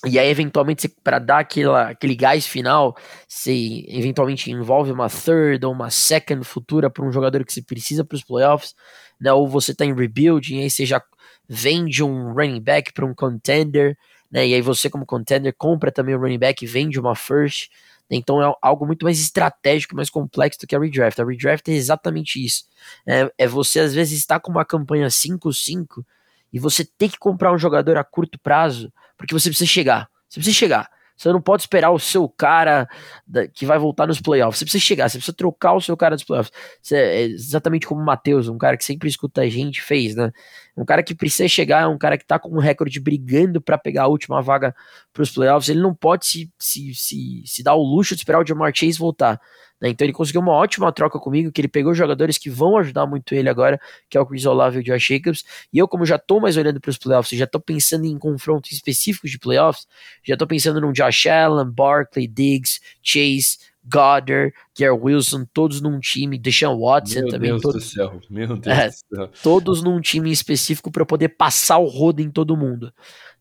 [0.05, 5.73] e aí, eventualmente, para dar aquela, aquele gás final, você eventualmente envolve uma third ou
[5.73, 8.75] uma second futura para um jogador que você precisa para os playoffs,
[9.21, 9.33] né?
[9.33, 11.03] Ou você está em rebuilding, aí você já
[11.49, 13.97] vende um running back para um contender,
[14.31, 14.47] né?
[14.47, 17.71] E aí você, como contender, compra também o running back e vende uma first.
[18.11, 18.17] Né?
[18.17, 21.21] Então é algo muito mais estratégico, mais complexo do que a redraft.
[21.21, 22.65] A redraft é exatamente isso.
[23.07, 26.05] É, é você, às vezes, estar com uma campanha 5-5
[26.53, 30.09] e você ter que comprar um jogador a curto prazo, porque você precisa chegar.
[30.29, 30.91] Você precisa chegar.
[31.17, 32.89] Você não pode esperar o seu cara
[33.27, 34.59] da, que vai voltar nos playoffs.
[34.59, 36.53] Você precisa chegar, você precisa trocar o seu cara dos playoffs.
[36.83, 40.31] Você, é exatamente como o Matheus, um cara que sempre escuta a gente, fez, né?
[40.77, 44.05] Um cara que precisa chegar, um cara que tá com um recorde brigando para pegar
[44.05, 44.75] a última vaga
[45.13, 45.69] para os playoffs.
[45.69, 48.99] Ele não pode se, se, se, se dar o luxo de esperar o Jamar Chase
[48.99, 49.41] voltar.
[49.81, 49.91] Né?
[49.91, 53.35] Então ele conseguiu uma ótima troca comigo, que ele pegou jogadores que vão ajudar muito
[53.35, 55.45] ele agora, que é o Chris Olave e o Josh Jacobs.
[55.73, 58.73] E eu, como já tô mais olhando para os playoffs, já tô pensando em confrontos
[58.73, 59.87] específicos de playoffs,
[60.25, 63.59] já tô pensando num Josh Allen, Barkley, Diggs, Chase,
[63.89, 67.51] Goddard, Garrett Wilson, todos num time, Deshaun Watson meu também.
[67.51, 69.31] Deus todos, do céu, meu Deus é, do céu.
[69.43, 72.93] Todos num time específico para poder passar o rodo em todo mundo.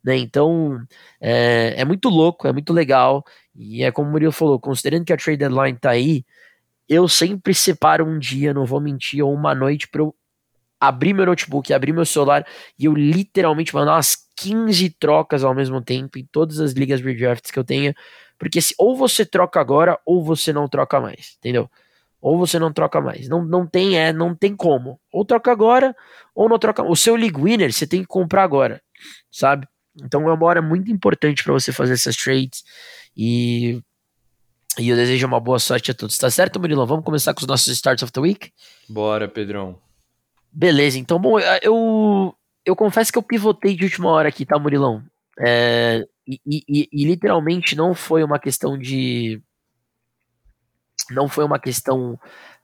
[0.04, 0.18] Né?
[0.18, 0.80] Então
[1.20, 3.24] é, é, muito louco, é muito legal.
[3.56, 6.24] E é como o Murilo falou, considerando que a trade deadline tá aí,
[6.88, 10.14] eu sempre separo um dia, não vou mentir, ou uma noite para eu
[10.80, 12.46] abrir meu notebook, abrir meu celular
[12.78, 17.50] e eu literalmente mandar umas 15 trocas ao mesmo tempo em todas as ligas redrafts
[17.50, 17.96] que eu tenha,
[18.38, 21.70] porque se ou você troca agora ou você não troca mais, entendeu?
[22.22, 23.30] Ou você não troca mais.
[23.30, 25.00] Não, não tem é, não tem como.
[25.12, 25.96] Ou troca agora
[26.34, 26.84] ou não troca.
[26.84, 28.82] O seu league winner você tem que comprar agora,
[29.32, 29.68] sabe?
[30.04, 32.64] Então é uma hora muito importante para você fazer essas trades
[33.16, 33.82] e
[34.78, 36.18] e eu desejo uma boa sorte a todos.
[36.18, 36.86] Tá certo, Murilo?
[36.86, 38.52] Vamos começar com os nossos Starts of the Week?
[38.90, 39.80] Bora, Pedrão.
[40.52, 45.04] Beleza, então, bom, eu, eu confesso que eu pivotei de última hora aqui, tá, Murilão?
[45.40, 49.42] É, e, e, e, literalmente não foi uma questão de.
[51.12, 52.20] Não foi uma questão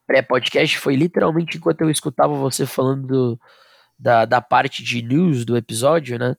[0.07, 3.39] pré-podcast, foi literalmente enquanto eu escutava você falando do,
[3.97, 6.36] da, da parte de news do episódio, né?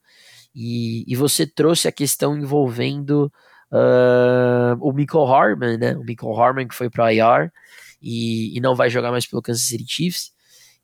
[0.55, 3.33] E, e você trouxe a questão envolvendo
[3.73, 5.97] Uh, o Michael Harman, né?
[5.97, 7.51] O Michael Harman que foi para IR
[8.03, 10.33] e, e, não vai jogar mais pelo Kansas City Chiefs.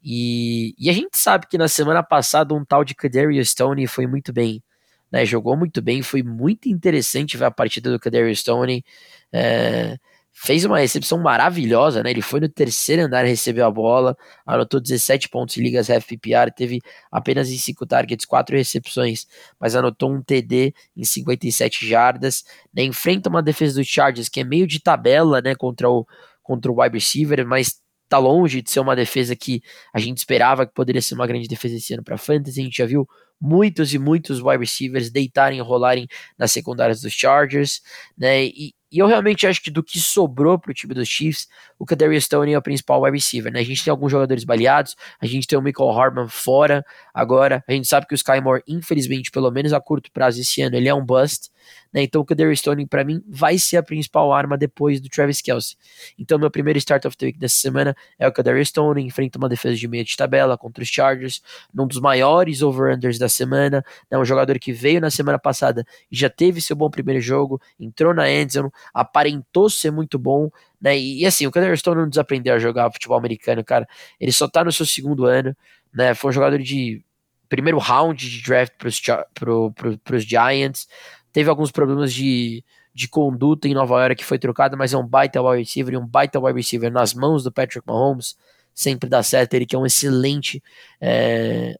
[0.03, 4.07] E, e, a gente sabe que na semana passada um tal de Kadarius Stone foi
[4.07, 4.63] muito bem,
[5.11, 5.25] né?
[5.25, 8.85] Jogou muito bem, foi muito interessante ver a partida do Kadarius Stone.
[9.33, 9.97] É,
[10.41, 12.11] fez uma recepção maravilhosa, né?
[12.11, 16.81] Ele foi no terceiro andar, recebeu a bola, anotou 17 pontos em ligas FPPR, teve
[17.11, 19.27] apenas em 5 targets, 4 recepções,
[19.59, 22.85] mas anotou um TD em 57 jardas, né?
[22.85, 26.07] Enfrenta uma defesa do Chargers que é meio de tabela, né, contra o
[26.43, 27.79] contra o wide receiver, mas
[28.09, 29.61] tá longe de ser uma defesa que
[29.93, 32.61] a gente esperava que poderia ser uma grande defesa esse ano para fantasy.
[32.61, 33.07] A gente já viu
[33.41, 37.81] muitos e muitos wide receivers deitarem e rolarem nas secundárias dos Chargers,
[38.17, 38.47] né?
[38.47, 41.85] E, e eu realmente acho que do que sobrou para o time dos Chiefs, o
[41.85, 43.61] Kadarius Stone é o principal wide receiver, né?
[43.61, 47.73] A gente tem alguns jogadores baleados, a gente tem o Michael Harman fora agora, a
[47.73, 50.89] gente sabe que o Sky Moore, infelizmente, pelo menos a curto prazo esse ano, ele
[50.89, 51.51] é um bust,
[51.93, 52.03] né?
[52.03, 55.77] Então o Kadarius Stone, para mim, vai ser a principal arma depois do Travis Kelsey.
[56.19, 59.49] Então meu primeiro start of the week dessa semana é o Kadarius Stone, enfrenta uma
[59.49, 64.19] defesa de meia de tabela contra os Chargers, num dos maiores over-unders da semana, né?
[64.19, 68.15] Um jogador que veio na semana passada e já teve seu bom primeiro jogo, entrou
[68.15, 70.51] na endzone, aparentou ser muito bom,
[70.81, 70.97] né?
[70.99, 73.89] E, e assim, o Kadarius Stone não desaprendeu a jogar futebol americano, cara.
[74.21, 75.57] Ele só tá no seu segundo ano,
[75.93, 76.15] né?
[76.15, 77.03] Foi um jogador de
[77.49, 79.01] primeiro round de draft pros,
[79.35, 80.87] pro, pro, pros Giants.
[81.33, 82.65] Teve alguns problemas de,
[82.95, 85.97] de conduta em Nova York que foi trocado, mas é um baita wide receiver e
[85.97, 88.37] um baita wide receiver nas mãos do Patrick Mahomes.
[88.75, 89.55] Sempre dá certo.
[89.55, 90.63] Ele que é um excelente
[91.01, 91.77] é,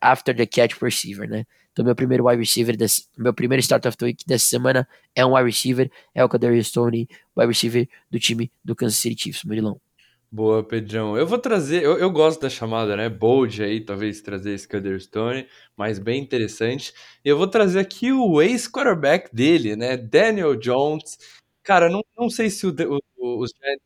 [0.00, 1.44] after the catch receiver, né?
[1.78, 5.24] Então, meu primeiro wide receiver, desse, meu primeiro start of the week dessa semana é
[5.24, 7.06] um wide receiver, é o Kadarius Stoney,
[7.36, 9.80] wide receiver do time do Kansas City Chiefs, Murilão.
[10.28, 11.16] Boa, Pedrão.
[11.16, 13.08] Eu vou trazer, eu, eu gosto da chamada, né?
[13.08, 14.66] Bold aí, talvez trazer esse
[14.98, 16.92] Stone, mas bem interessante.
[17.24, 19.96] Eu vou trazer aqui o ex-quarterback dele, né?
[19.96, 21.16] Daniel Jones.
[21.62, 22.74] Cara, não, não sei se o,
[23.18, 23.82] o, os Giants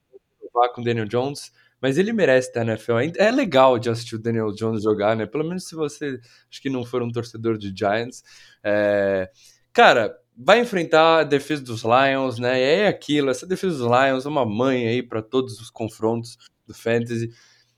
[0.50, 1.52] vão com o Daniel Jones,
[1.82, 2.98] mas ele merece estar na NFL.
[3.18, 5.26] É legal de assistir o Daniel Jones jogar, né?
[5.26, 8.22] Pelo menos se você acho que não for um torcedor de Giants.
[8.62, 9.28] É...
[9.72, 12.60] Cara, vai enfrentar a defesa dos Lions, né?
[12.60, 16.38] E é aquilo, essa defesa dos Lions é uma mãe aí para todos os confrontos
[16.64, 17.30] do Fantasy.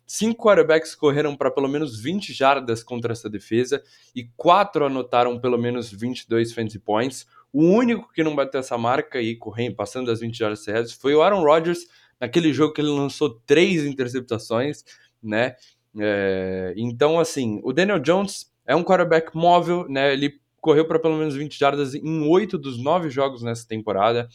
[0.07, 3.83] Cinco quarterbacks correram para pelo menos 20 jardas contra essa defesa
[4.15, 7.27] e quatro anotaram pelo menos 22 fantasy points.
[7.51, 11.15] O único que não bateu essa marca e correndo, passando das 20 jardas terrestres foi
[11.15, 11.87] o Aaron Rodgers,
[12.25, 14.83] naquele jogo que ele lançou três interceptações,
[15.23, 15.57] né?
[15.99, 20.13] É, então, assim, o Daniel Jones é um quarterback móvel, né?
[20.13, 24.27] Ele correu para pelo menos 20 jardas em oito dos nove jogos nessa temporada.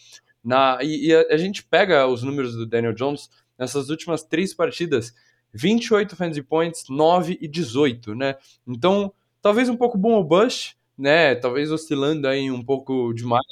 [0.44, 4.54] Na, e, e a, a, gente pega os números do Daniel Jones nessas últimas três
[4.54, 5.14] partidas:
[5.52, 8.36] 28 fantasy points, 9 e 18, né?
[8.68, 9.12] Então,
[9.42, 11.34] talvez um pouco bom ou bust, né?
[11.34, 13.44] Talvez oscilando aí um pouco demais,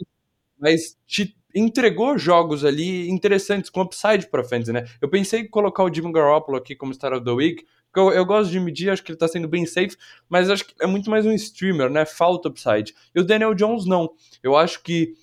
[0.60, 4.86] mas te entregou jogos ali interessantes com upside para fantasy, né?
[5.02, 8.12] Eu pensei em colocar o Jimmy Garoppolo aqui como Star of the Week, porque eu,
[8.12, 9.96] eu gosto de medir, acho que ele tá sendo bem safe,
[10.30, 12.06] mas acho que é muito mais um streamer, né?
[12.06, 12.94] Falta upside.
[13.16, 14.10] E o Daniel Jones não.
[14.44, 15.14] Eu acho que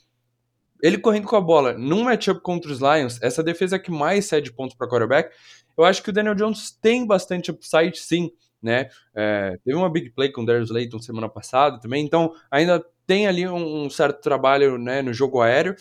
[0.83, 4.53] ele correndo com a bola num matchup contra os Lions, essa defesa que mais cede
[4.53, 5.35] pontos para quarterback,
[5.77, 8.31] eu acho que o Daniel Jones tem bastante upside, sim,
[8.63, 8.89] né?
[9.15, 13.27] É, teve uma big play com o Darius Layton semana passada também, então ainda tem
[13.27, 15.77] ali um, um certo trabalho né, no jogo aéreo.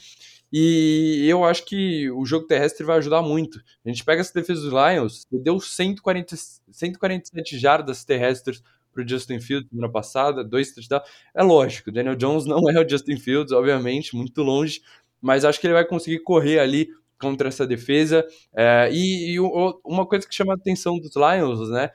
[0.55, 3.59] E eu acho que o jogo terrestre vai ajudar muito.
[3.83, 6.35] A gente pega essa defesa dos Lions, deu 140,
[6.71, 8.61] 147 jardas terrestres
[8.93, 11.09] para o Justin Fields semana passada, dois touchdowns.
[11.33, 14.81] É lógico, Daniel Jones não é o Justin Fields, obviamente, muito longe,
[15.19, 16.87] mas acho que ele vai conseguir correr ali
[17.19, 18.23] contra essa defesa.
[18.55, 21.89] É, e, e, uma coisa que chama a atenção dos Lions, né,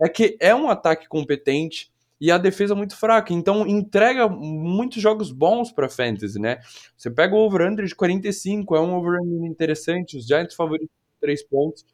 [0.00, 1.90] é que é um ataque competente,
[2.20, 3.32] e a defesa muito fraca.
[3.32, 6.58] Então entrega muitos jogos bons para fantasy, né?
[6.96, 11.84] Você pega o over-under de 45, é um over-under interessante, os Giants favoritos 3 pontos.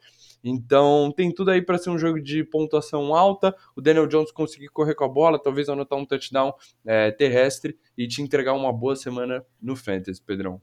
[0.43, 3.55] Então tem tudo aí para ser um jogo de pontuação alta.
[3.77, 6.53] O Daniel Jones conseguir correr com a bola, talvez anotar um touchdown
[6.87, 10.61] é, terrestre e te entregar uma boa semana no Fantasy, Pedrão.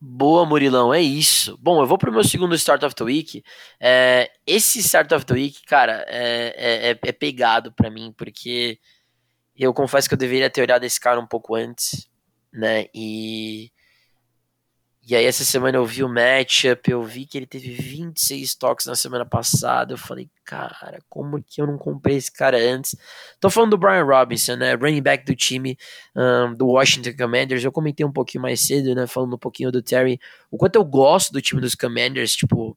[0.00, 1.58] Boa, Murilão, é isso.
[1.60, 3.42] Bom, eu vou pro meu segundo Start of the Week.
[3.80, 8.78] É, esse Start of the Week, cara, é, é, é pegado para mim, porque
[9.56, 12.08] eu confesso que eu deveria ter olhado esse cara um pouco antes,
[12.52, 12.86] né?
[12.94, 13.72] E
[15.08, 18.84] e aí essa semana eu vi o matchup, eu vi que ele teve 26 toques
[18.84, 19.94] na semana passada.
[19.94, 22.94] Eu falei, cara, como que eu não comprei esse cara antes?
[23.40, 24.74] Tô falando do Brian Robinson, né?
[24.74, 25.78] Running back do time
[26.14, 27.64] um, do Washington Commanders.
[27.64, 29.06] Eu comentei um pouquinho mais cedo, né?
[29.06, 30.20] Falando um pouquinho do Terry.
[30.50, 32.76] O quanto eu gosto do time dos Commanders, tipo,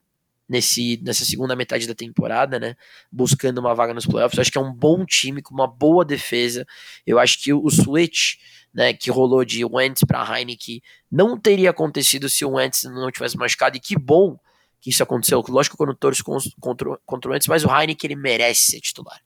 [0.51, 2.75] nesse, nessa segunda metade da temporada, né?
[3.09, 4.37] Buscando uma vaga nos playoffs.
[4.37, 6.67] Eu acho que é um bom time, com uma boa defesa.
[7.07, 8.35] Eu acho que o switch
[8.73, 13.37] né, que rolou de Wentz para Heineken não teria acontecido se o Wentz não tivesse
[13.37, 14.37] machucado, e que bom
[14.81, 15.41] que isso aconteceu.
[15.47, 16.21] Lógico que eu não torço
[16.59, 19.21] contra, contra o Wentz, mas o Heineken ele merece ser titular.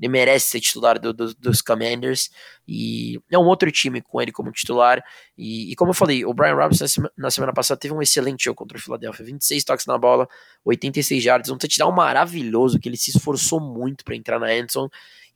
[0.00, 2.30] Ele merece ser titular do, do, dos Commanders
[2.66, 5.02] e é um outro time com ele como titular.
[5.36, 6.86] E, e como eu falei, o Brian Robinson
[7.18, 10.26] na semana passada teve um excelente jogo contra o Philadelphia: 26 toques na bola,
[10.64, 14.90] 86 yards, um touchdown maravilhoso que ele se esforçou muito para entrar na endzone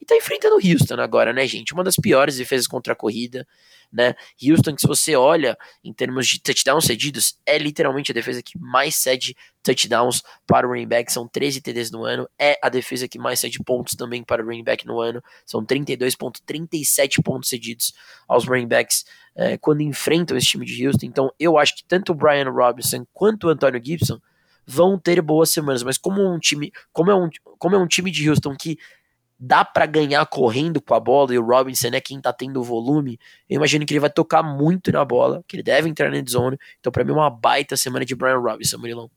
[0.05, 1.73] e tá enfrentando o Houston agora, né, gente?
[1.73, 3.47] Uma das piores defesas contra a corrida,
[3.91, 4.15] né?
[4.43, 8.59] Houston, que se você olha em termos de touchdowns cedidos, é literalmente a defesa que
[8.59, 13.09] mais cede touchdowns para o running back, são 13 TDs no ano, é a defesa
[13.09, 17.95] que mais cede pontos também para o running back no ano, são 32.37 pontos cedidos
[18.29, 22.13] aos running backs é, quando enfrentam esse time de Houston, então eu acho que tanto
[22.13, 24.21] o Brian Robinson quanto o Antonio Gibson
[24.67, 28.11] vão ter boas semanas, mas como um time, como é um, como é um time
[28.11, 28.79] de Houston que
[29.39, 33.19] dá para ganhar correndo com a bola e o Robinson é quem tá tendo volume,
[33.49, 36.57] eu imagino que ele vai tocar muito na bola, que ele deve entrar na zone.
[36.81, 39.11] Então, para mim, é uma baita semana de Brian Robinson, Murilão.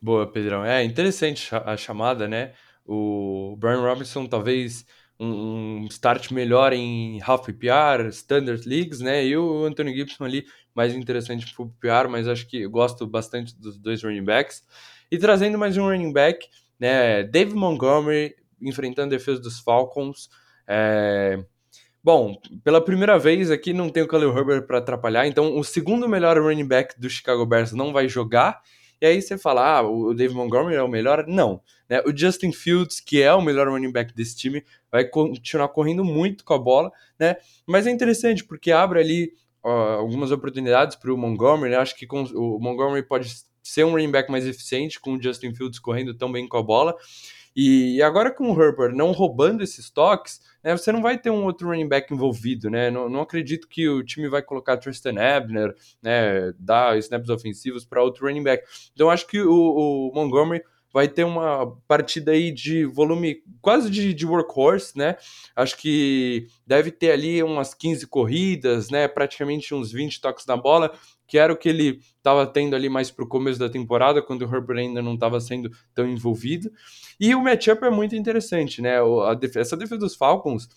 [0.00, 0.64] Boa, Pedrão.
[0.64, 2.52] É interessante a chamada, né?
[2.84, 4.84] O Brian Robinson talvez
[5.18, 9.24] um, start melhor em half PPR, standard leagues, né?
[9.24, 10.44] E o Anthony Gibson ali
[10.74, 14.64] mais interessante para PPR, mas acho que eu gosto bastante dos dois running backs.
[15.10, 16.44] E trazendo mais um running back,
[16.80, 17.22] né?
[17.22, 20.30] Dave Montgomery enfrentando a defesa dos Falcons.
[20.66, 21.42] É...
[22.02, 26.08] Bom, pela primeira vez aqui não tem o Khalil Herbert para atrapalhar, então o segundo
[26.08, 28.60] melhor running back do Chicago Bears não vai jogar.
[29.00, 31.24] E aí você fala, ah, o Dave Montgomery é o melhor?
[31.26, 31.60] Não.
[31.88, 32.00] Né?
[32.06, 36.44] O Justin Fields, que é o melhor running back desse time, vai continuar correndo muito
[36.44, 37.36] com a bola, né?
[37.66, 39.32] Mas é interessante porque abre ali
[39.62, 41.76] algumas oportunidades para o Montgomery, né?
[41.78, 43.32] Acho que com, o Montgomery pode
[43.62, 46.62] ser um running back mais eficiente com o Justin Fields correndo tão bem com a
[46.62, 46.96] bola.
[47.54, 51.44] E agora com o Herbert não roubando esses toques, né, você não vai ter um
[51.44, 52.90] outro running back envolvido, né?
[52.90, 58.02] Não, não acredito que o time vai colocar Tristan Ebner, né, dar snaps ofensivos para
[58.02, 58.64] outro running back.
[58.94, 64.12] Então acho que o, o Montgomery vai ter uma partida aí de volume quase de,
[64.12, 65.16] de, workhorse, né?
[65.56, 69.08] Acho que deve ter ali umas 15 corridas, né?
[69.08, 70.92] Praticamente uns 20 toques na bola,
[71.32, 74.42] que era o que ele estava tendo ali mais para o começo da temporada, quando
[74.42, 76.70] o Herbert ainda não estava sendo tão envolvido.
[77.18, 78.96] E o matchup é muito interessante, né?
[79.40, 80.68] Defesa, essa defesa dos Falcons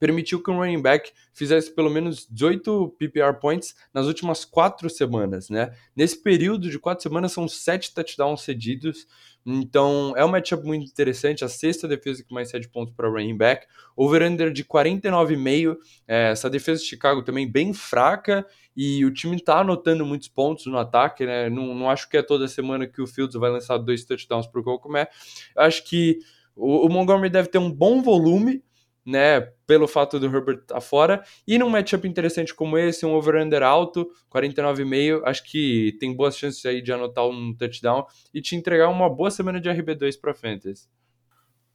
[0.00, 5.48] permitiu que um running back fizesse pelo menos 18 PPR points nas últimas quatro semanas,
[5.48, 5.72] né?
[5.94, 9.06] Nesse período de quatro semanas são sete touchdowns cedidos,
[9.46, 13.36] então é um matchup muito interessante, a sexta defesa que mais cede pontos para running
[13.36, 13.66] back,
[13.96, 15.76] over-under de 49,5,
[16.06, 18.46] é, essa defesa de Chicago também bem fraca.
[18.76, 21.50] E o time tá anotando muitos pontos no ataque, né?
[21.50, 24.60] Não, não acho que é toda semana que o Fields vai lançar dois touchdowns para
[24.60, 25.08] o Colcomé,
[25.56, 26.18] acho que
[26.54, 28.62] o, o Montgomery deve ter um bom volume,
[29.08, 31.24] né, pelo fato do Herbert estar tá fora.
[31.46, 36.64] E num matchup interessante como esse, um over-under alto, 49,5, acho que tem boas chances
[36.66, 40.86] aí de anotar um touchdown e te entregar uma boa semana de RB2 para Fantasy.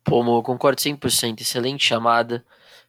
[0.04, 2.46] Pô, Mo, concordo 100%, excelente chamada.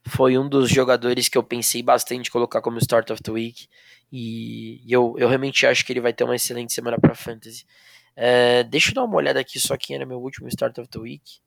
[0.06, 3.66] Foi um dos jogadores que eu pensei bastante colocar como Start of the Week.
[4.12, 7.64] E eu, eu realmente acho que ele vai ter uma excelente semana para Fantasy.
[8.14, 10.98] É, deixa eu dar uma olhada aqui só quem era meu último Start of the
[10.98, 11.40] Week.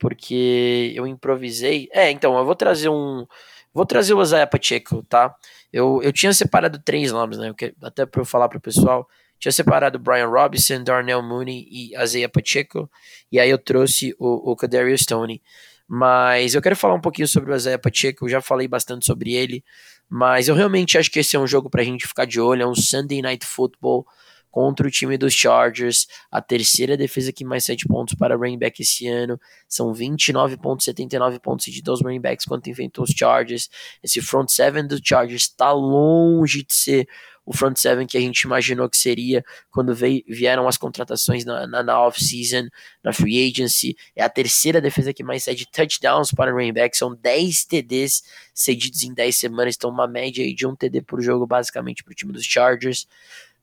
[0.00, 1.88] Porque eu improvisei.
[1.92, 3.26] É, então, eu vou trazer um.
[3.72, 5.32] Vou trazer o Isaiah Pacheco, tá?
[5.72, 7.54] Eu, eu tinha separado três nomes, né?
[7.82, 9.06] Até para eu falar para o pessoal.
[9.38, 12.90] Tinha separado Brian Robinson, Darnell Mooney e Isaiah Pacheco.
[13.30, 15.40] E aí eu trouxe o, o Kadarius Stoney.
[15.86, 18.24] Mas eu quero falar um pouquinho sobre o Isaiah Pacheco.
[18.24, 19.62] Eu já falei bastante sobre ele.
[20.08, 22.62] Mas eu realmente acho que esse é um jogo pra gente ficar de olho.
[22.62, 24.06] É um Sunday Night Football
[24.50, 28.82] contra o time dos Chargers, a terceira defesa que mais 7 pontos para running back
[28.82, 33.68] esse ano, são 29.79 pontos de dos running backs quando enfrentou os Chargers.
[34.02, 37.08] Esse front seven dos Chargers está longe de ser
[37.50, 41.66] o front seven que a gente imaginou que seria quando veio, vieram as contratações na,
[41.66, 42.68] na, na off-season,
[43.02, 43.96] na free agency.
[44.14, 48.22] É a terceira defesa que mais cede touchdowns para running back, são 10 TDs
[48.54, 52.14] cedidos em 10 semanas, então uma média de um TD por jogo basicamente para o
[52.14, 53.08] time dos Chargers,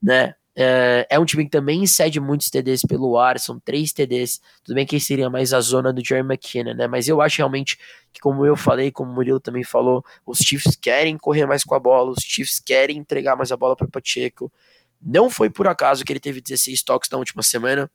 [0.01, 0.35] né?
[0.59, 4.41] É, é, um time que também cede muitos TDs pelo ar, são três TDs.
[4.63, 6.87] Tudo bem que seria mais a zona do Jerry McKinnon, né?
[6.87, 7.77] Mas eu acho realmente
[8.11, 11.75] que, como eu falei, como o Murilo também falou, os Chiefs querem correr mais com
[11.75, 14.51] a bola, os Chiefs querem entregar mais a bola para o Pacheco.
[14.99, 17.87] Não foi por acaso que ele teve 16 toques na última semana.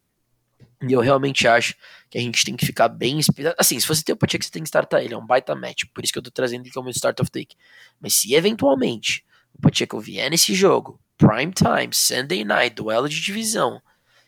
[0.89, 1.75] E eu realmente acho
[2.09, 3.57] que a gente tem que ficar bem inspirado.
[3.59, 5.15] Assim, se você tem o Pacheco, você tem que startar ele.
[5.15, 5.83] É um baita match.
[5.93, 7.57] Por isso que eu tô trazendo ele como start of take.
[8.01, 13.81] Mas se eventualmente o Pacheco vier nesse jogo prime time, Sunday night, duelo de divisão,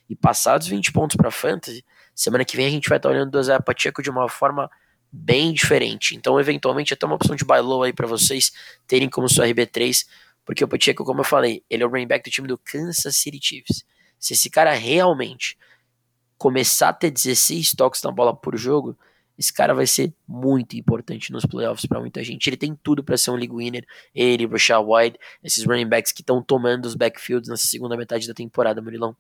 [0.08, 1.84] e passados 20 pontos para fantasy,
[2.14, 4.70] semana que vem a gente vai estar tá olhando do Isaiah Pacheco de uma forma
[5.10, 6.14] bem diferente.
[6.14, 8.52] Então, eventualmente, até uma opção de buy low aí para vocês
[8.86, 10.06] terem como sua RB3,
[10.44, 13.16] porque o Pacheco, como eu falei, ele é o running back do time do Kansas
[13.16, 13.84] City Chiefs.
[14.18, 15.58] Se esse cara realmente
[16.38, 18.96] começar a ter 16 toques na bola por jogo,
[19.38, 22.48] esse cara vai ser muito importante nos playoffs para muita gente.
[22.48, 23.84] Ele tem tudo para ser um league winner.
[24.14, 28.34] Ele, Rashad White, esses running backs que estão tomando os backfields nessa segunda metade da
[28.34, 29.16] temporada, Murilão.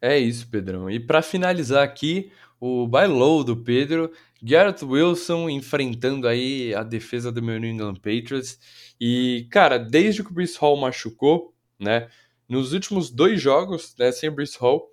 [0.00, 0.90] É isso, Pedrão.
[0.90, 2.30] E para finalizar aqui,
[2.60, 4.12] o buy low do Pedro,
[4.42, 8.58] Garrett Wilson enfrentando aí a defesa do meu New England Patriots.
[9.00, 12.08] E, cara, desde que o Bruce Hall machucou, né,
[12.48, 14.91] nos últimos dois jogos, né, sem Bruce Hall,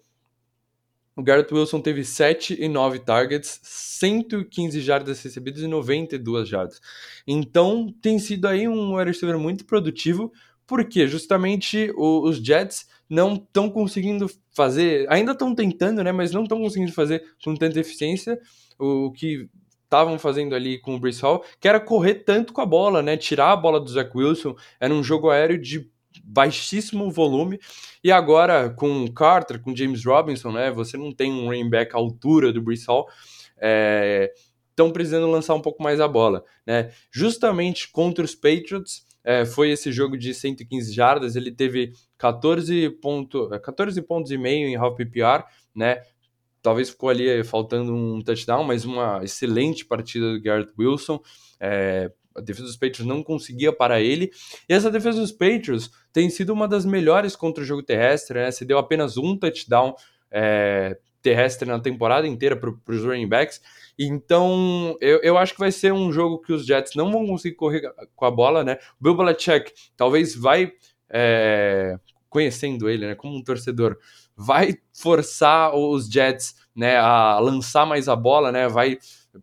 [1.20, 6.80] o Garrett Wilson teve 7 e 9 targets, 115 jardas recebidas e 92 jardas.
[7.28, 10.32] Então tem sido aí um wide receiver muito produtivo,
[10.66, 16.62] porque justamente os Jets não estão conseguindo fazer, ainda estão tentando, né, mas não estão
[16.62, 18.40] conseguindo fazer com tanta eficiência
[18.80, 19.50] o que
[19.84, 23.18] estavam fazendo ali com o Brice Hall, que era correr tanto com a bola, né,
[23.18, 25.92] tirar a bola do Zach Wilson, era um jogo aéreo de
[26.24, 27.60] baixíssimo volume.
[28.04, 30.72] E agora com Carter, com James Robinson, né?
[30.72, 32.82] Você não tem um running back à altura do Brees.
[32.82, 33.06] Estão
[33.60, 34.32] é,
[34.94, 36.92] precisando lançar um pouco mais a bola, né?
[37.12, 43.50] Justamente contra os Patriots, é, foi esse jogo de 115 jardas, ele teve 14, ponto,
[43.62, 45.44] 14 pontos e meio em half PPR,
[45.76, 46.02] né?
[46.62, 51.22] Talvez ficou ali faltando um touchdown, mas uma excelente partida do Garrett Wilson.
[51.60, 54.32] É, a defesa dos Patriots não conseguia parar ele.
[54.68, 58.52] E essa defesa dos Patriots tem sido uma das melhores contra o jogo terrestre, né?
[58.52, 59.96] Se deu apenas um touchdown
[60.32, 63.62] é, terrestre na temporada inteira para os running backs.
[63.98, 67.56] Então, eu, eu acho que vai ser um jogo que os Jets não vão conseguir
[67.56, 67.82] correr
[68.16, 68.78] com a bola, né?
[69.00, 70.72] O Bill Belichick talvez vai,
[71.10, 72.00] é,
[72.30, 73.98] conhecendo ele, né, como um torcedor,
[74.38, 78.70] vai forçar os Jets, né, a lançar mais a bola, né?
[78.70, 78.98] Vai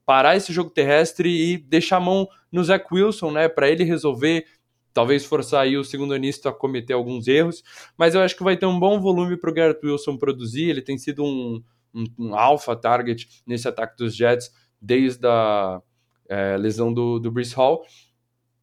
[0.05, 4.45] parar esse jogo terrestre e deixar a mão no Zach Wilson, né, para ele resolver,
[4.93, 7.63] talvez forçar aí o segundo anisto a cometer alguns erros,
[7.97, 10.83] mas eu acho que vai ter um bom volume para o Garrett Wilson produzir, ele
[10.83, 11.63] tem sido um,
[11.95, 15.81] um, um alpha target nesse ataque dos Jets desde a
[16.29, 17.85] é, lesão do, do Brees Hall,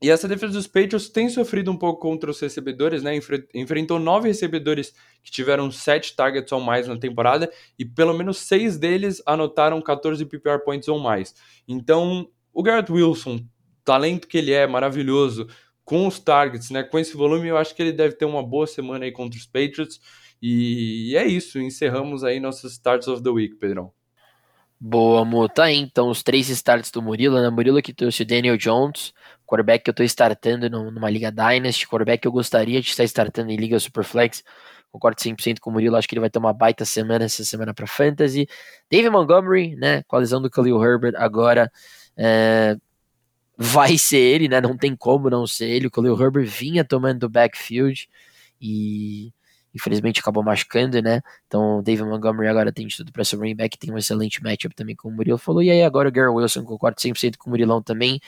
[0.03, 3.17] e essa defesa dos Patriots tem sofrido um pouco contra os recebedores, né?
[3.53, 4.93] Enfrentou nove recebedores
[5.23, 7.49] que tiveram sete targets ou mais na temporada
[7.79, 11.33] e pelo menos seis deles anotaram 14 PPR points ou mais.
[11.65, 13.45] Então, o Garrett Wilson,
[13.85, 15.47] talento que ele é, maravilhoso,
[15.85, 16.83] com os targets, né?
[16.83, 19.45] Com esse volume, eu acho que ele deve ter uma boa semana aí contra os
[19.45, 20.01] Patriots.
[20.41, 23.93] E é isso, encerramos aí nossos starts of the week, Pedrão.
[24.85, 25.49] Boa, amor.
[25.49, 27.49] Tá aí, então, os três starts do Murilo, né?
[27.49, 29.13] Murilo que trouxe o Daniel Jones,
[29.45, 33.49] quarterback que eu tô startando numa Liga Dynasty, quarterback que eu gostaria de estar startando
[33.49, 34.43] em Liga Superflex.
[34.91, 37.73] Concordo 100% com o Murilo, acho que ele vai ter uma baita semana essa semana
[37.73, 38.45] para Fantasy.
[38.91, 41.71] David Montgomery, né, com a lesão do Khalil Herbert, agora
[42.17, 42.75] é,
[43.57, 45.87] vai ser ele, né, não tem como não ser ele.
[45.87, 48.09] O Khalil Herbert vinha tomando do backfield
[48.59, 49.31] e
[49.73, 51.21] infelizmente acabou machucando, né?
[51.47, 54.41] Então o David Montgomery agora tem de tudo para ser running back, tem um excelente
[54.43, 55.61] matchup também com o Murilo falou.
[55.63, 58.19] E aí agora o Gary Wilson, concordo 100% com o Murilão também.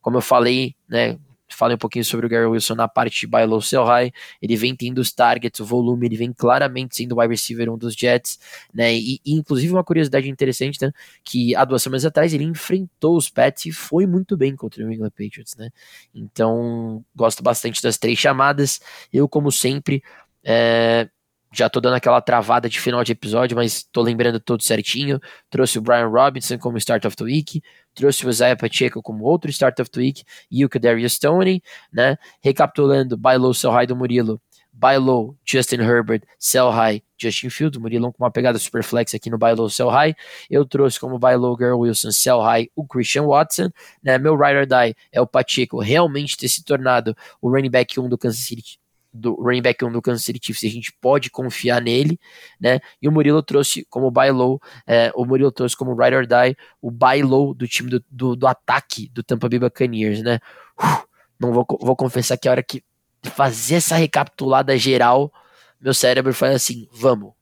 [0.00, 1.18] Como eu falei, né?
[1.54, 4.12] falei um pouquinho sobre o Gary Wilson na parte de buy low, sell high.
[4.40, 7.78] Ele vem tendo os targets, o volume, ele vem claramente sendo o wide receiver um
[7.78, 8.38] dos Jets,
[8.72, 8.94] né?
[8.94, 10.92] E, e, inclusive uma curiosidade interessante, né?
[11.22, 14.86] Que há duas semanas atrás ele enfrentou os Pets e foi muito bem contra o
[14.86, 15.70] New England Patriots, né?
[16.14, 18.80] Então, gosto bastante das três chamadas.
[19.12, 20.02] Eu, como sempre,
[20.44, 21.08] é,
[21.54, 25.20] já tô dando aquela travada de final de episódio, mas tô lembrando tudo certinho.
[25.48, 27.62] Trouxe o Brian Robinson como start of the week,
[27.94, 32.18] trouxe o Isaiah Pacheco como outro start of the week e o Kadarius Stoney, né?
[32.42, 34.40] Recapitulando, buy low, sell high do Murilo,
[34.72, 39.30] buy low, Justin Herbert, sell high, Justin Fields, Murilão com uma pegada super flex aqui
[39.30, 40.14] no buy low, sell high.
[40.50, 43.70] Eu trouxe como buy low, Girl Wilson, sell high, o Christian Watson,
[44.02, 44.18] né?
[44.18, 48.08] Meu ride or die é o Pacheco realmente ter se tornado o running back 1
[48.08, 48.82] do Kansas City
[49.14, 52.18] do running back 1 do Kansas City Chiefs, a gente pode confiar nele,
[52.60, 52.80] né?
[53.00, 56.56] E o Murilo trouxe como buy low, é, o Murilo trouxe como ride or die
[56.82, 60.40] o buy low do time do, do, do ataque do Tampa Bay Buccaneers, né?
[60.82, 61.04] Uf,
[61.38, 62.82] não vou, vou confessar que a hora que
[63.22, 65.32] fazer essa recapitulada geral,
[65.80, 67.32] meu cérebro faz assim, vamos,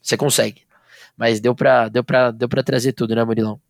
[0.00, 0.62] você consegue.
[1.16, 3.60] Mas deu pra, deu pra, deu pra trazer tudo, né, Murilão?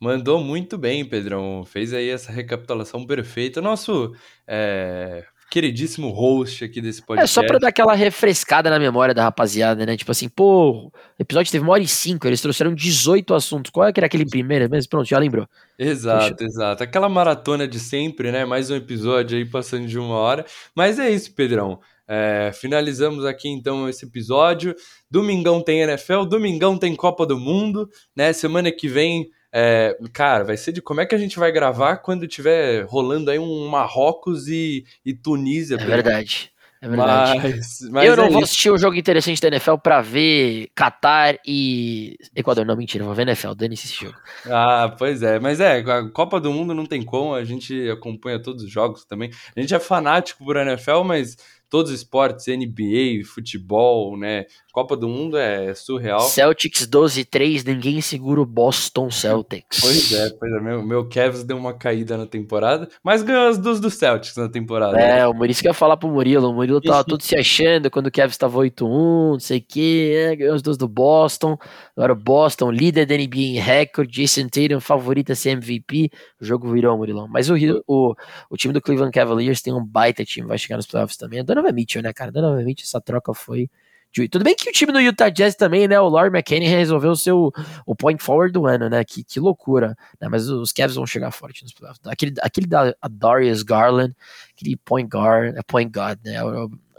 [0.00, 1.64] Mandou muito bem, Pedrão.
[1.64, 3.60] Fez aí essa recapitulação perfeita.
[3.60, 4.12] Nosso
[4.48, 7.24] é, queridíssimo host aqui desse podcast.
[7.24, 9.98] É só pra dar aquela refrescada na memória da rapaziada, né?
[9.98, 13.70] Tipo assim, pô, o episódio teve uma hora e cinco, eles trouxeram 18 assuntos.
[13.70, 14.88] Qual é que era aquele primeiro mesmo?
[14.88, 15.46] Pronto, já lembrou.
[15.78, 16.44] Exato, Deixa...
[16.44, 16.82] exato.
[16.82, 18.46] Aquela maratona de sempre, né?
[18.46, 20.46] Mais um episódio aí passando de uma hora.
[20.74, 21.78] Mas é isso, Pedrão.
[22.08, 24.74] É, finalizamos aqui então esse episódio.
[25.10, 28.32] Domingão tem NFL, domingão tem Copa do Mundo, né?
[28.32, 31.98] Semana que vem é, cara, vai ser de como é que a gente vai gravar
[31.98, 35.74] quando tiver rolando aí um Marrocos e, e Tunísia.
[35.74, 36.52] É verdade.
[36.80, 37.38] É verdade.
[37.38, 40.68] Mas, mas eu não é vou assistir o um jogo interessante da NFL pra ver
[40.74, 42.66] Qatar e Equador.
[42.66, 44.16] Não, mentira, vou ver NFL, dane-se esse jogo.
[44.46, 45.38] Ah, pois é.
[45.38, 49.04] Mas é, a Copa do Mundo não tem como, a gente acompanha todos os jogos
[49.04, 49.30] também.
[49.54, 51.36] A gente é fanático por NFL, mas
[51.72, 54.44] todos os esportes, NBA, futebol, né?
[54.70, 56.20] Copa do Mundo é surreal.
[56.20, 59.80] Celtics 12-3, ninguém segura o Boston Celtics.
[59.80, 60.60] Pois é, pois é.
[60.60, 64.50] Meu, meu Cavs deu uma caída na temporada, mas ganhou as duas do Celtics na
[64.50, 65.00] temporada.
[65.00, 65.26] É, né?
[65.26, 66.50] o Maurício ia falar pro Murilo.
[66.50, 70.12] O Murilo tava todo se achando quando o Cavs tava 8-1, não sei o que,
[70.14, 71.56] é, ganhou as duas do Boston.
[71.96, 76.10] Agora o Boston, líder da NBA em recorde, Jason Tatum, favorito a ser MVP.
[76.38, 77.26] O jogo virou, Murilão.
[77.28, 77.54] Mas o,
[77.86, 78.14] o,
[78.50, 81.40] o time do Cleveland Cavaliers tem um baita time, vai chegar nos playoffs também.
[81.40, 82.32] A Donovan Mitchell, né, cara?
[82.32, 83.70] Donovan Mitchell, essa troca foi.
[84.12, 84.28] De...
[84.28, 85.98] Tudo bem que o time do Utah Jazz também, né?
[85.98, 87.50] O Laurie McKinney resolveu ser o,
[87.86, 89.02] o point forward do ano, né?
[89.04, 89.96] Que, que loucura.
[90.20, 90.28] Né?
[90.28, 92.00] Mas os Cavs vão chegar forte nos playoffs.
[92.06, 94.14] Aquele, aquele da Darius Garland,
[94.54, 96.40] aquele point guard, é point guard, né?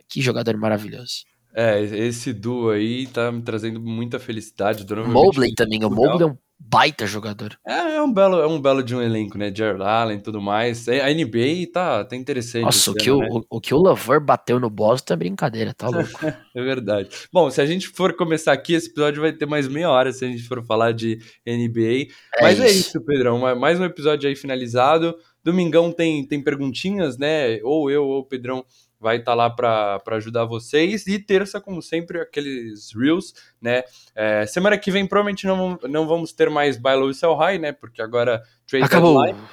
[0.08, 1.26] Que jogador maravilhoso.
[1.56, 4.84] É, esse duo aí tá me trazendo muita felicidade.
[5.06, 7.58] Mobley também, o Mobley é um baita jogador.
[7.66, 9.54] É, é um belo, é um belo de um elenco, né?
[9.54, 10.88] Jared Allen e tudo mais.
[10.88, 12.64] É, a NBA tá, tá interessante.
[12.64, 13.28] Nossa, o, que o, né?
[13.30, 16.26] o, o, que o Lover bateu no Boston é brincadeira, tá louco.
[16.26, 17.10] é verdade.
[17.32, 20.24] Bom, se a gente for começar aqui, esse episódio vai ter mais meia hora se
[20.26, 22.08] a gente for falar de NBA.
[22.38, 22.76] É Mas é isso.
[22.76, 23.40] é isso, Pedrão.
[23.56, 25.16] Mais um episódio aí finalizado.
[25.44, 27.60] Domingão tem, tem perguntinhas, né?
[27.64, 28.64] Ou eu ou o Pedrão
[29.04, 31.06] vai estar tá lá para ajudar vocês.
[31.06, 33.84] E terça, como sempre, aqueles Reels, né?
[34.16, 37.60] É, semana que vem, provavelmente não, não vamos ter mais Buy Low e Sell High,
[37.60, 37.72] né?
[37.74, 39.22] Porque agora trade Acabou.
[39.22, 39.48] deadline.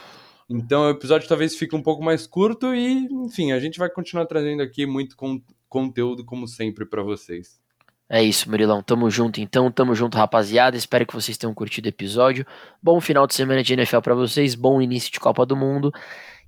[0.49, 4.27] Então o episódio talvez fique um pouco mais curto e, enfim, a gente vai continuar
[4.27, 7.61] trazendo aqui muito con conteúdo, como sempre, para vocês.
[8.09, 8.83] É isso, Murilão.
[8.83, 10.77] Tamo junto então, tamo junto, rapaziada.
[10.77, 12.45] Espero que vocês tenham curtido o episódio.
[12.83, 15.93] Bom final de semana de NFL para vocês, bom início de Copa do Mundo.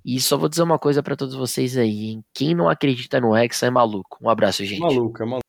[0.05, 2.25] E só vou dizer uma coisa para todos vocês aí, hein?
[2.33, 4.17] Quem não acredita no Hexa é maluco.
[4.21, 4.79] Um abraço, gente.
[4.79, 5.41] Maluco, é maluco.